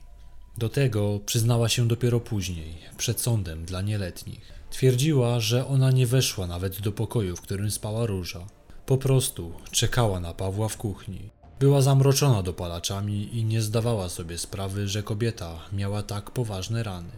Do 0.62 0.70
tego 0.70 1.20
przyznała 1.26 1.70
się 1.70 1.88
dopiero 1.88 2.20
później, 2.20 2.74
przed 2.98 3.22
sądem 3.22 3.66
dla 3.66 3.82
nieletnich. 3.82 4.54
Twierdziła, 4.70 5.40
że 5.40 5.68
ona 5.68 5.92
nie 5.92 6.08
weszła 6.08 6.48
nawet 6.48 6.82
do 6.82 6.92
pokoju, 6.92 7.36
w 7.36 7.42
którym 7.42 7.72
spała 7.72 8.06
róża. 8.06 8.48
Po 8.86 8.98
prostu 8.98 9.54
czekała 9.72 10.20
na 10.20 10.34
Pawła 10.34 10.68
w 10.68 10.78
kuchni. 10.78 11.30
Była 11.60 11.82
zamroczona 11.82 12.44
dopalaczami 12.44 13.38
i 13.38 13.46
nie 13.46 13.62
zdawała 13.62 14.10
sobie 14.10 14.38
sprawy, 14.38 14.88
że 14.88 15.04
kobieta 15.04 15.60
miała 15.74 16.04
tak 16.04 16.32
poważne 16.32 16.84
rany. 16.84 17.12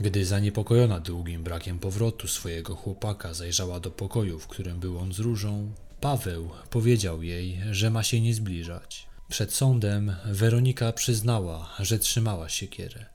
Gdy 0.00 0.24
zaniepokojona 0.24 1.00
długim 1.00 1.42
brakiem 1.42 1.78
powrotu 1.78 2.28
swojego 2.28 2.74
chłopaka 2.74 3.34
zajrzała 3.34 3.80
do 3.80 3.90
pokoju, 3.90 4.38
w 4.38 4.46
którym 4.46 4.80
był 4.80 4.98
on 4.98 5.12
z 5.12 5.18
różą, 5.18 5.72
Paweł 6.00 6.50
powiedział 6.70 7.22
jej, 7.22 7.60
że 7.70 7.90
ma 7.90 8.02
się 8.02 8.20
nie 8.20 8.34
zbliżać. 8.34 9.11
Przed 9.32 9.54
sądem 9.54 10.16
Weronika 10.24 10.92
przyznała, 10.92 11.70
że 11.80 11.98
trzymała 11.98 12.48
siekierę, 12.48 13.06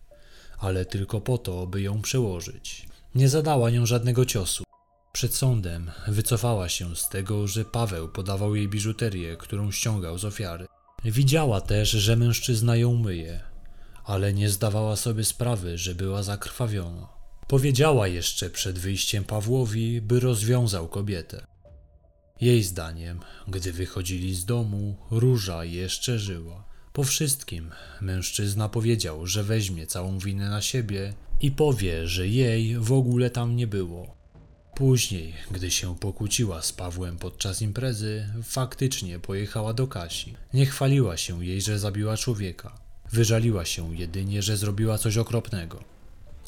ale 0.59 0.85
tylko 0.85 1.21
po 1.21 1.37
to, 1.37 1.67
by 1.67 1.81
ją 1.81 2.01
przełożyć. 2.01 2.87
Nie 3.15 3.29
zadała 3.29 3.69
nią 3.69 3.85
żadnego 3.85 4.25
ciosu. 4.25 4.63
Przed 5.13 5.35
sądem 5.35 5.91
wycofała 6.07 6.69
się 6.69 6.95
z 6.95 7.09
tego, 7.09 7.47
że 7.47 7.65
Paweł 7.65 8.09
podawał 8.09 8.55
jej 8.55 8.67
biżuterię, 8.67 9.37
którą 9.37 9.71
ściągał 9.71 10.17
z 10.17 10.25
ofiary. 10.25 10.65
Widziała 11.05 11.61
też, 11.61 11.89
że 11.89 12.15
mężczyzna 12.15 12.75
ją 12.75 12.95
myje, 12.95 13.41
ale 14.05 14.33
nie 14.33 14.49
zdawała 14.49 14.95
sobie 14.95 15.23
sprawy, 15.23 15.77
że 15.77 15.95
była 15.95 16.23
zakrwawiona. 16.23 17.07
Powiedziała 17.47 18.07
jeszcze 18.07 18.49
przed 18.49 18.79
wyjściem 18.79 19.23
Pawłowi, 19.23 20.01
by 20.01 20.19
rozwiązał 20.19 20.87
kobietę. 20.87 21.56
Jej 22.41 22.63
zdaniem, 22.63 23.19
gdy 23.47 23.73
wychodzili 23.73 24.35
z 24.35 24.45
domu, 24.45 24.95
róża 25.11 25.65
jeszcze 25.65 26.19
żyła. 26.19 26.63
Po 26.93 27.03
wszystkim 27.03 27.71
mężczyzna 28.01 28.69
powiedział, 28.69 29.27
że 29.27 29.43
weźmie 29.43 29.87
całą 29.87 30.19
winę 30.19 30.49
na 30.49 30.61
siebie 30.61 31.13
i 31.41 31.51
powie, 31.51 32.07
że 32.07 32.27
jej 32.27 32.77
w 32.77 32.91
ogóle 32.91 33.29
tam 33.29 33.55
nie 33.55 33.67
było. 33.67 34.15
Później, 34.75 35.33
gdy 35.51 35.71
się 35.71 35.95
pokłóciła 35.95 36.61
z 36.61 36.73
Pawłem 36.73 37.17
podczas 37.17 37.61
imprezy, 37.61 38.27
faktycznie 38.43 39.19
pojechała 39.19 39.73
do 39.73 39.87
Kasi. 39.87 40.33
Nie 40.53 40.65
chwaliła 40.65 41.17
się 41.17 41.45
jej, 41.45 41.61
że 41.61 41.79
zabiła 41.79 42.17
człowieka. 42.17 42.79
Wyżaliła 43.11 43.65
się 43.65 43.95
jedynie, 43.95 44.41
że 44.41 44.57
zrobiła 44.57 44.97
coś 44.97 45.17
okropnego. 45.17 45.83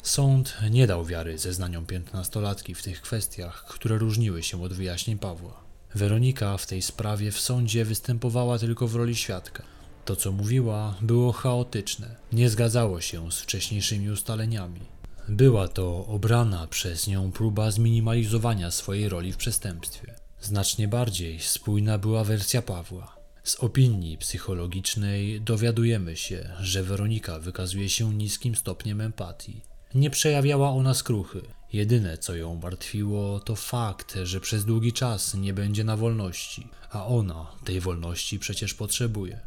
Sąd 0.02 0.56
nie 0.70 0.86
dał 0.86 1.04
wiary 1.04 1.38
zeznaniom 1.38 1.86
piętnastolatki 1.86 2.74
w 2.74 2.82
tych 2.82 3.02
kwestiach, 3.02 3.64
które 3.68 3.98
różniły 3.98 4.42
się 4.42 4.62
od 4.62 4.72
wyjaśnień 4.72 5.18
Pawła. 5.18 5.69
Weronika 5.94 6.56
w 6.56 6.66
tej 6.66 6.82
sprawie 6.82 7.32
w 7.32 7.40
sądzie 7.40 7.84
występowała 7.84 8.58
tylko 8.58 8.88
w 8.88 8.94
roli 8.94 9.16
świadka. 9.16 9.62
To, 10.04 10.16
co 10.16 10.32
mówiła, 10.32 10.94
było 11.00 11.32
chaotyczne, 11.32 12.16
nie 12.32 12.50
zgadzało 12.50 13.00
się 13.00 13.32
z 13.32 13.40
wcześniejszymi 13.40 14.10
ustaleniami. 14.10 14.80
Była 15.28 15.68
to 15.68 16.06
obrana 16.06 16.66
przez 16.66 17.06
nią 17.06 17.32
próba 17.32 17.70
zminimalizowania 17.70 18.70
swojej 18.70 19.08
roli 19.08 19.32
w 19.32 19.36
przestępstwie. 19.36 20.14
Znacznie 20.40 20.88
bardziej 20.88 21.40
spójna 21.40 21.98
była 21.98 22.24
wersja 22.24 22.62
Pawła. 22.62 23.16
Z 23.44 23.56
opinii 23.60 24.18
psychologicznej 24.18 25.40
dowiadujemy 25.40 26.16
się, 26.16 26.50
że 26.60 26.82
Weronika 26.82 27.38
wykazuje 27.38 27.88
się 27.88 28.14
niskim 28.14 28.56
stopniem 28.56 29.00
empatii. 29.00 29.60
Nie 29.94 30.10
przejawiała 30.10 30.70
ona 30.70 30.94
skruchy. 30.94 31.40
Jedyne, 31.72 32.18
co 32.18 32.36
ją 32.36 32.54
martwiło, 32.54 33.40
to 33.40 33.56
fakt, 33.56 34.18
że 34.22 34.40
przez 34.40 34.64
długi 34.64 34.92
czas 34.92 35.34
nie 35.34 35.52
będzie 35.54 35.84
na 35.84 35.96
wolności, 35.96 36.68
a 36.90 37.06
ona 37.06 37.46
tej 37.64 37.80
wolności 37.80 38.38
przecież 38.38 38.74
potrzebuje. 38.74 39.40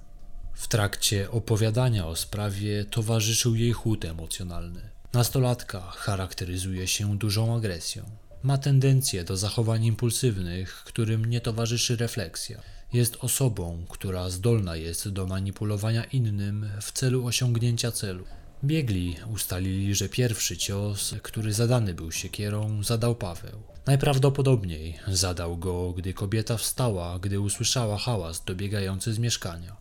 W 0.54 0.68
trakcie 0.68 1.32
opowiadania 1.32 2.08
o 2.08 2.16
sprawie 2.16 2.86
towarzyszył 2.86 3.56
jej 3.56 3.72
chłód 3.72 4.06
emocjonalny. 4.06 4.82
Nastolatka 5.14 5.82
charakteryzuje 5.82 6.88
się 6.88 7.18
dużą 7.18 7.56
agresją. 7.56 8.04
Ma 8.44 8.58
tendencję 8.58 9.24
do 9.24 9.38
zachowań 9.38 9.86
impulsywnych, 9.86 10.84
którym 10.86 11.26
nie 11.26 11.42
towarzyszy 11.42 11.96
refleksja. 11.96 12.62
Jest 12.94 13.18
osobą, 13.20 13.86
która 13.90 14.30
zdolna 14.30 14.76
jest 14.76 15.10
do 15.10 15.28
manipulowania 15.28 16.04
innym 16.04 16.70
w 16.82 16.92
celu 16.92 17.26
osiągnięcia 17.26 17.92
celu. 17.92 18.26
Biegli 18.66 19.16
ustalili, 19.34 19.96
że 19.96 20.10
pierwszy 20.10 20.58
cios, 20.58 21.16
który 21.22 21.54
zadany 21.54 21.94
był 21.94 22.12
siekierą, 22.12 22.84
zadał 22.84 23.16
Paweł. 23.16 23.64
Najprawdopodobniej 23.86 25.00
zadał 25.08 25.58
go, 25.58 25.92
gdy 25.92 26.14
kobieta 26.14 26.58
wstała, 26.58 27.20
gdy 27.20 27.40
usłyszała 27.40 27.98
hałas 27.98 28.44
dobiegający 28.44 29.14
z 29.14 29.20
mieszkania. 29.20 29.76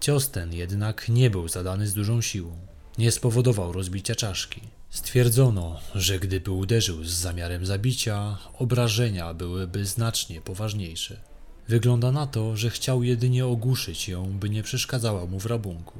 Cios 0.00 0.30
ten 0.30 0.52
jednak 0.52 1.08
nie 1.08 1.30
był 1.30 1.48
zadany 1.48 1.86
z 1.86 1.94
dużą 1.94 2.20
siłą. 2.20 2.56
nie 2.98 3.12
spowodował 3.12 3.72
rozbicia 3.72 4.14
czaszki. 4.14 4.60
Stwierdzono, 4.90 5.80
że 5.94 6.18
gdyby 6.18 6.50
uderzył 6.50 7.04
z 7.04 7.10
zamiarem 7.10 7.66
zabicia, 7.66 8.38
obrażenia 8.58 9.34
byłyby 9.34 9.84
znacznie 9.84 10.40
poważniejsze. 10.40 11.20
Wygląda 11.68 12.12
na 12.12 12.26
to, 12.26 12.56
że 12.56 12.70
chciał 12.70 13.02
jedynie 13.02 13.46
ogłuszyć 13.46 14.08
ją, 14.08 14.38
by 14.38 14.50
nie 14.50 14.62
przeszkadzała 14.62 15.26
mu 15.26 15.40
w 15.40 15.46
rabunku. 15.46 15.98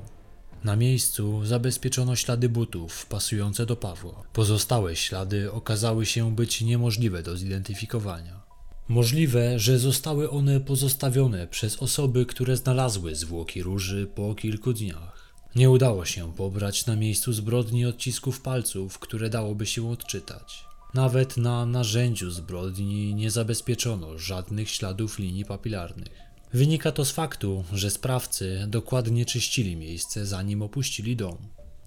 Na 0.65 0.77
miejscu 0.77 1.47
zabezpieczono 1.47 2.17
ślady 2.17 2.49
butów 2.49 3.07
pasujące 3.07 3.67
do 3.67 3.77
Pawła. 3.77 4.23
Pozostałe 4.33 4.97
ślady 4.97 5.53
okazały 5.53 6.07
się 6.07 6.35
być 6.37 6.61
niemożliwe 6.61 7.23
do 7.23 7.37
zidentyfikowania. 7.37 8.41
Możliwe, 8.89 9.59
że 9.59 9.79
zostały 9.79 10.31
one 10.31 10.61
pozostawione 10.61 11.47
przez 11.47 11.77
osoby, 11.83 12.27
które 12.27 12.57
znalazły 12.57 13.15
zwłoki 13.15 13.63
róży 13.63 14.07
po 14.15 14.35
kilku 14.35 14.73
dniach. 14.73 15.35
Nie 15.57 15.71
udało 15.71 16.05
się 16.05 16.33
pobrać 16.33 16.87
na 16.87 16.97
miejscu 16.97 17.33
zbrodni 17.33 17.87
odcisków 17.87 18.41
palców, 18.41 18.99
które 18.99 19.31
dałoby 19.31 19.67
się 19.67 19.91
odczytać. 19.91 20.65
Nawet 20.95 21.37
na 21.37 21.67
narzędziu 21.67 22.31
zbrodni 22.31 23.15
nie 23.15 23.31
zabezpieczono 23.31 24.19
żadnych 24.19 24.71
śladów 24.71 25.19
linii 25.19 25.45
papilarnych. 25.45 26.28
Wynika 26.53 26.93
to 26.93 27.05
z 27.05 27.11
faktu, 27.11 27.65
że 27.73 27.91
sprawcy 27.91 28.65
dokładnie 28.69 29.25
czyścili 29.25 29.77
miejsce 29.77 30.27
zanim 30.27 30.63
opuścili 30.63 31.17
dom. 31.17 31.39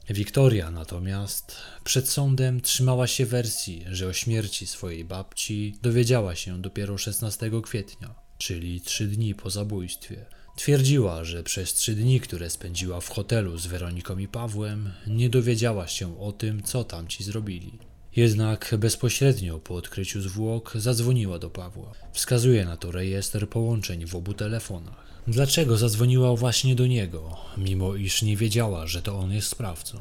Wiktoria 0.10 0.72
natomiast 0.72 1.56
przed 1.84 2.10
sądem 2.10 2.62
trzymała 2.62 3.08
się 3.08 3.26
wersji, 3.26 3.86
że 3.92 4.08
o 4.08 4.14
śmierci 4.14 4.68
swojej 4.68 5.06
babci 5.06 5.76
dowiedziała 5.82 6.36
się 6.36 6.62
dopiero 6.62 6.98
16 6.98 7.52
kwietnia, 7.64 8.16
czyli 8.38 8.82
trzy 8.82 9.08
dni 9.08 9.36
po 9.36 9.50
zabójstwie. 9.50 10.26
Twierdziła, 10.56 11.24
że 11.24 11.44
przez 11.44 11.74
trzy 11.74 11.96
dni, 11.96 12.20
które 12.20 12.50
spędziła 12.50 13.02
w 13.02 13.10
hotelu 13.10 13.58
z 13.58 13.68
Weroniką 13.68 14.18
i 14.18 14.28
Pawłem, 14.28 14.92
nie 15.08 15.30
dowiedziała 15.30 15.88
się 15.88 16.20
o 16.20 16.32
tym, 16.32 16.64
co 16.64 16.84
tamci 16.84 17.24
zrobili. 17.24 17.91
Jednak 18.16 18.76
bezpośrednio 18.78 19.60
po 19.60 19.76
odkryciu 19.76 20.22
zwłok 20.22 20.74
zadzwoniła 20.76 21.40
do 21.40 21.50
Pawła. 21.50 21.94
Wskazuje 22.14 22.66
na 22.66 22.78
to 22.78 22.92
rejestr 22.92 23.50
połączeń 23.50 24.06
w 24.06 24.16
obu 24.16 24.34
telefonach. 24.34 25.22
Dlaczego 25.28 25.78
zadzwoniła 25.78 26.36
właśnie 26.36 26.76
do 26.76 26.88
niego, 26.88 27.38
mimo 27.58 27.96
iż 27.96 28.22
nie 28.22 28.38
wiedziała, 28.38 28.88
że 28.88 29.02
to 29.02 29.20
on 29.20 29.32
jest 29.32 29.48
sprawcą? 29.48 30.00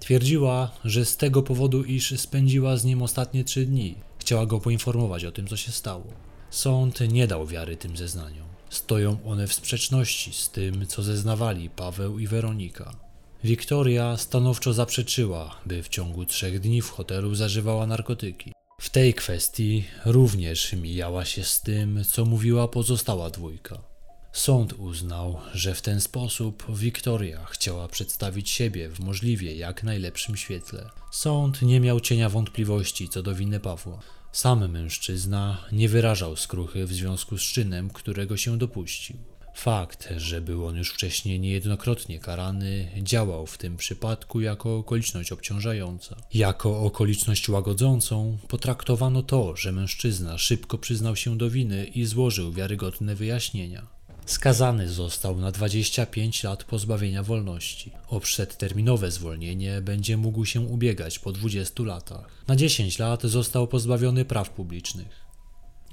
Twierdziła, 0.00 0.70
że 0.84 1.04
z 1.04 1.16
tego 1.16 1.42
powodu, 1.42 1.84
iż 1.84 2.20
spędziła 2.20 2.76
z 2.76 2.84
nim 2.84 3.02
ostatnie 3.02 3.44
trzy 3.44 3.66
dni. 3.66 3.94
Chciała 4.18 4.46
go 4.46 4.60
poinformować 4.60 5.24
o 5.24 5.32
tym, 5.32 5.46
co 5.46 5.56
się 5.56 5.72
stało. 5.72 6.06
Sąd 6.50 7.00
nie 7.00 7.26
dał 7.26 7.46
wiary 7.46 7.76
tym 7.76 7.96
zeznaniom. 7.96 8.46
Stoją 8.70 9.16
one 9.24 9.46
w 9.46 9.52
sprzeczności 9.52 10.32
z 10.32 10.50
tym, 10.50 10.86
co 10.86 11.02
zeznawali 11.02 11.70
Paweł 11.70 12.18
i 12.18 12.26
Weronika. 12.26 13.07
Wiktoria 13.44 14.16
stanowczo 14.16 14.72
zaprzeczyła, 14.72 15.60
by 15.66 15.82
w 15.82 15.88
ciągu 15.88 16.26
trzech 16.26 16.60
dni 16.60 16.82
w 16.82 16.90
hotelu 16.90 17.34
zażywała 17.34 17.86
narkotyki. 17.86 18.52
W 18.80 18.90
tej 18.90 19.14
kwestii 19.14 19.84
również 20.04 20.72
mijała 20.72 21.24
się 21.24 21.44
z 21.44 21.60
tym, 21.60 22.04
co 22.04 22.24
mówiła 22.24 22.68
pozostała 22.68 23.30
dwójka. 23.30 23.78
Sąd 24.32 24.72
uznał, 24.72 25.40
że 25.54 25.74
w 25.74 25.82
ten 25.82 26.00
sposób 26.00 26.64
Wiktoria 26.76 27.44
chciała 27.44 27.88
przedstawić 27.88 28.50
siebie 28.50 28.88
w 28.88 29.00
możliwie 29.00 29.56
jak 29.56 29.82
najlepszym 29.82 30.36
świetle. 30.36 30.90
Sąd 31.12 31.62
nie 31.62 31.80
miał 31.80 32.00
cienia 32.00 32.28
wątpliwości 32.28 33.08
co 33.08 33.22
do 33.22 33.34
winy 33.34 33.60
Pawła. 33.60 33.98
Sam 34.32 34.70
mężczyzna 34.70 35.64
nie 35.72 35.88
wyrażał 35.88 36.36
skruchy 36.36 36.86
w 36.86 36.92
związku 36.92 37.38
z 37.38 37.42
czynem, 37.42 37.90
którego 37.90 38.36
się 38.36 38.58
dopuścił. 38.58 39.16
Fakt, 39.58 40.08
że 40.16 40.40
był 40.40 40.66
on 40.66 40.76
już 40.76 40.90
wcześniej 40.90 41.40
niejednokrotnie 41.40 42.18
karany, 42.18 42.88
działał 43.02 43.46
w 43.46 43.58
tym 43.58 43.76
przypadku 43.76 44.40
jako 44.40 44.76
okoliczność 44.76 45.32
obciążająca. 45.32 46.16
Jako 46.34 46.80
okoliczność 46.80 47.48
łagodzącą 47.48 48.38
potraktowano 48.48 49.22
to, 49.22 49.56
że 49.56 49.72
mężczyzna 49.72 50.38
szybko 50.38 50.78
przyznał 50.78 51.16
się 51.16 51.38
do 51.38 51.50
winy 51.50 51.86
i 51.86 52.04
złożył 52.04 52.52
wiarygodne 52.52 53.14
wyjaśnienia. 53.14 53.86
Skazany 54.26 54.88
został 54.88 55.40
na 55.40 55.52
25 55.52 56.42
lat 56.42 56.64
pozbawienia 56.64 57.22
wolności. 57.22 57.92
O 58.08 58.20
przedterminowe 58.20 59.10
zwolnienie 59.10 59.80
będzie 59.80 60.16
mógł 60.16 60.44
się 60.44 60.60
ubiegać 60.60 61.18
po 61.18 61.32
20 61.32 61.82
latach. 61.82 62.44
Na 62.48 62.56
10 62.56 62.98
lat 62.98 63.22
został 63.22 63.68
pozbawiony 63.68 64.24
praw 64.24 64.50
publicznych. 64.50 65.27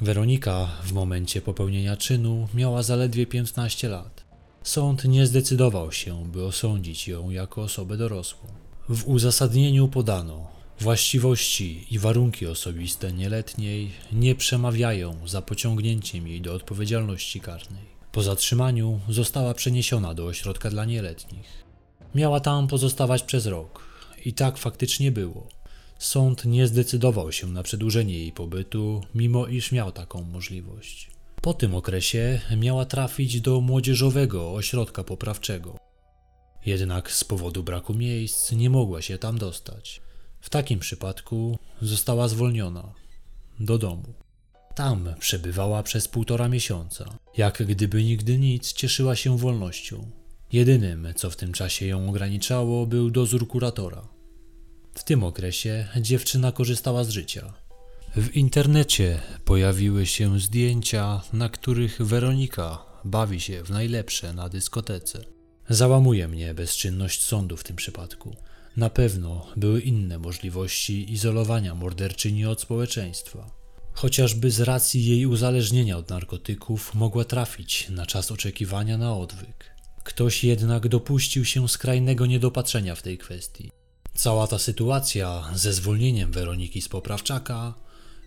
Weronika 0.01 0.67
w 0.83 0.91
momencie 0.91 1.41
popełnienia 1.41 1.97
czynu 1.97 2.47
miała 2.53 2.83
zaledwie 2.83 3.25
15 3.25 3.89
lat. 3.89 4.23
Sąd 4.63 5.05
nie 5.05 5.25
zdecydował 5.25 5.91
się, 5.91 6.25
by 6.25 6.45
osądzić 6.45 7.07
ją 7.07 7.29
jako 7.29 7.61
osobę 7.61 7.97
dorosłą. 7.97 8.47
W 8.89 9.07
uzasadnieniu 9.07 9.87
podano, 9.87 10.47
właściwości 10.79 11.87
i 11.91 11.99
warunki 11.99 12.47
osobiste 12.47 13.13
nieletniej 13.13 13.91
nie 14.11 14.35
przemawiają 14.35 15.27
za 15.27 15.41
pociągnięciem 15.41 16.27
jej 16.27 16.41
do 16.41 16.53
odpowiedzialności 16.53 17.39
karnej. 17.39 17.85
Po 18.11 18.23
zatrzymaniu 18.23 18.99
została 19.09 19.53
przeniesiona 19.53 20.13
do 20.13 20.25
ośrodka 20.25 20.69
dla 20.69 20.85
nieletnich. 20.85 21.63
Miała 22.15 22.39
tam 22.39 22.67
pozostawać 22.67 23.23
przez 23.23 23.45
rok 23.45 23.83
i 24.25 24.33
tak 24.33 24.57
faktycznie 24.57 25.11
było. 25.11 25.54
Sąd 26.05 26.45
nie 26.45 26.67
zdecydował 26.67 27.31
się 27.31 27.47
na 27.47 27.63
przedłużenie 27.63 28.19
jej 28.19 28.31
pobytu, 28.31 29.01
mimo 29.15 29.47
iż 29.47 29.71
miał 29.71 29.91
taką 29.91 30.23
możliwość. 30.23 31.11
Po 31.41 31.53
tym 31.53 31.75
okresie 31.75 32.41
miała 32.57 32.85
trafić 32.85 33.41
do 33.41 33.61
młodzieżowego 33.61 34.53
ośrodka 34.53 35.03
poprawczego. 35.03 35.77
Jednak 36.65 37.11
z 37.11 37.23
powodu 37.23 37.63
braku 37.63 37.93
miejsc 37.93 38.51
nie 38.51 38.69
mogła 38.69 39.01
się 39.01 39.17
tam 39.17 39.37
dostać. 39.37 40.01
W 40.41 40.49
takim 40.49 40.79
przypadku 40.79 41.57
została 41.81 42.27
zwolniona 42.27 42.93
do 43.59 43.77
domu. 43.77 44.13
Tam 44.75 45.09
przebywała 45.19 45.83
przez 45.83 46.07
półtora 46.07 46.47
miesiąca. 46.47 47.17
Jak 47.37 47.63
gdyby 47.63 48.03
nigdy 48.03 48.39
nic, 48.39 48.73
cieszyła 48.73 49.15
się 49.15 49.37
wolnością. 49.37 50.11
Jedynym, 50.51 51.07
co 51.15 51.29
w 51.29 51.35
tym 51.35 51.53
czasie 51.53 51.85
ją 51.85 52.09
ograniczało, 52.09 52.85
był 52.85 53.11
dozór 53.11 53.47
kuratora. 53.47 54.14
W 54.97 55.03
tym 55.03 55.23
okresie 55.23 55.87
dziewczyna 56.01 56.51
korzystała 56.51 57.03
z 57.03 57.09
życia. 57.09 57.53
W 58.15 58.35
internecie 58.35 59.19
pojawiły 59.45 60.05
się 60.05 60.39
zdjęcia, 60.39 61.21
na 61.33 61.49
których 61.49 62.01
Weronika 62.01 62.85
bawi 63.05 63.41
się 63.41 63.63
w 63.63 63.69
najlepsze 63.69 64.33
na 64.33 64.49
dyskotece. 64.49 65.19
Załamuje 65.69 66.27
mnie 66.27 66.53
bezczynność 66.53 67.23
sądu 67.23 67.57
w 67.57 67.63
tym 67.63 67.75
przypadku. 67.75 68.35
Na 68.77 68.89
pewno 68.89 69.47
były 69.55 69.81
inne 69.81 70.19
możliwości 70.19 71.13
izolowania 71.13 71.75
morderczyni 71.75 72.45
od 72.45 72.61
społeczeństwa. 72.61 73.51
Chociażby 73.93 74.51
z 74.51 74.61
racji 74.61 75.05
jej 75.05 75.25
uzależnienia 75.25 75.97
od 75.97 76.09
narkotyków 76.09 76.95
mogła 76.95 77.25
trafić 77.25 77.89
na 77.89 78.05
czas 78.05 78.31
oczekiwania 78.31 78.97
na 78.97 79.17
odwyk. 79.17 79.75
Ktoś 80.03 80.43
jednak 80.43 80.87
dopuścił 80.87 81.45
się 81.45 81.69
skrajnego 81.69 82.25
niedopatrzenia 82.25 82.95
w 82.95 83.01
tej 83.01 83.17
kwestii. 83.17 83.71
Cała 84.15 84.47
ta 84.47 84.59
sytuacja 84.59 85.43
ze 85.53 85.73
zwolnieniem 85.73 86.31
Weroniki 86.31 86.81
z 86.81 86.89
poprawczaka 86.89 87.73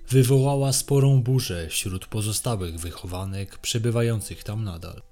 wywołała 0.09 0.73
sporą 0.73 1.23
burzę 1.23 1.69
wśród 1.69 2.07
pozostałych 2.07 2.81
wychowanek 2.81 3.59
przebywających 3.59 4.45
tam 4.45 4.65
nadal. 4.65 5.03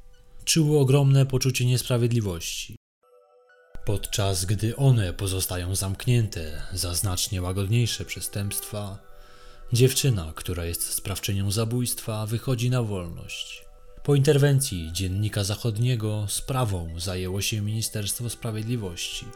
Czuły 0.44 0.78
ogromne 0.78 1.26
poczucie 1.26 1.66
niesprawiedliwości. 1.66 2.76
Podczas 3.84 4.44
gdy 4.44 4.76
one 4.76 5.12
pozostają 5.12 5.74
zamknięte 5.74 6.62
za 6.72 6.94
znacznie 6.94 7.42
łagodniejsze 7.42 8.04
przestępstwa, 8.04 8.98
dziewczyna, 9.72 10.32
która 10.34 10.64
jest 10.64 10.92
sprawczynią 10.92 11.50
zabójstwa, 11.50 12.26
wychodzi 12.26 12.70
na 12.70 12.82
wolność. 12.82 13.64
Po 14.02 14.14
interwencji 14.14 14.90
dziennika 14.92 15.44
zachodniego 15.44 16.26
sprawą 16.28 17.00
zajęło 17.00 17.40
się 17.40 17.60
Ministerstwo 17.60 18.30
Sprawiedliwości. 18.30 19.26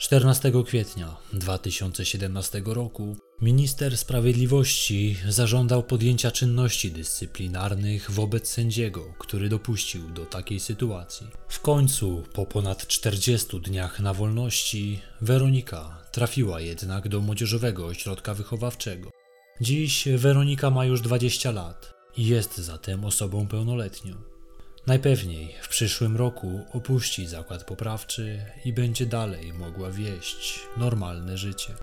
14 0.00 0.52
kwietnia 0.66 1.16
2017 1.32 2.62
roku 2.66 3.16
minister 3.40 3.98
sprawiedliwości 3.98 5.16
zażądał 5.28 5.82
podjęcia 5.82 6.30
czynności 6.30 6.92
dyscyplinarnych 6.92 8.10
wobec 8.10 8.48
sędziego, 8.48 9.14
który 9.18 9.48
dopuścił 9.48 10.10
do 10.10 10.26
takiej 10.26 10.60
sytuacji. 10.60 11.26
W 11.48 11.60
końcu, 11.60 12.22
po 12.32 12.46
ponad 12.46 12.86
40 12.86 13.60
dniach 13.60 14.00
na 14.00 14.14
wolności, 14.14 15.00
Weronika 15.20 15.98
trafiła 16.12 16.60
jednak 16.60 17.08
do 17.08 17.20
młodzieżowego 17.20 17.86
ośrodka 17.86 18.34
wychowawczego. 18.34 19.10
Dziś 19.60 20.08
Weronika 20.16 20.70
ma 20.70 20.84
już 20.84 21.00
20 21.00 21.50
lat 21.50 21.94
i 22.16 22.26
jest 22.26 22.58
zatem 22.58 23.04
osobą 23.04 23.46
pełnoletnią. 23.46 24.29
Najpewniej 24.90 25.54
w 25.60 25.68
przyszłym 25.68 26.16
roku 26.16 26.66
opuści 26.72 27.26
zakład 27.26 27.64
poprawczy 27.64 28.38
i 28.64 28.72
będzie 28.72 29.06
dalej 29.06 29.52
mogła 29.52 29.90
wieść 29.90 30.60
normalne 30.76 31.38
życie. 31.38 31.74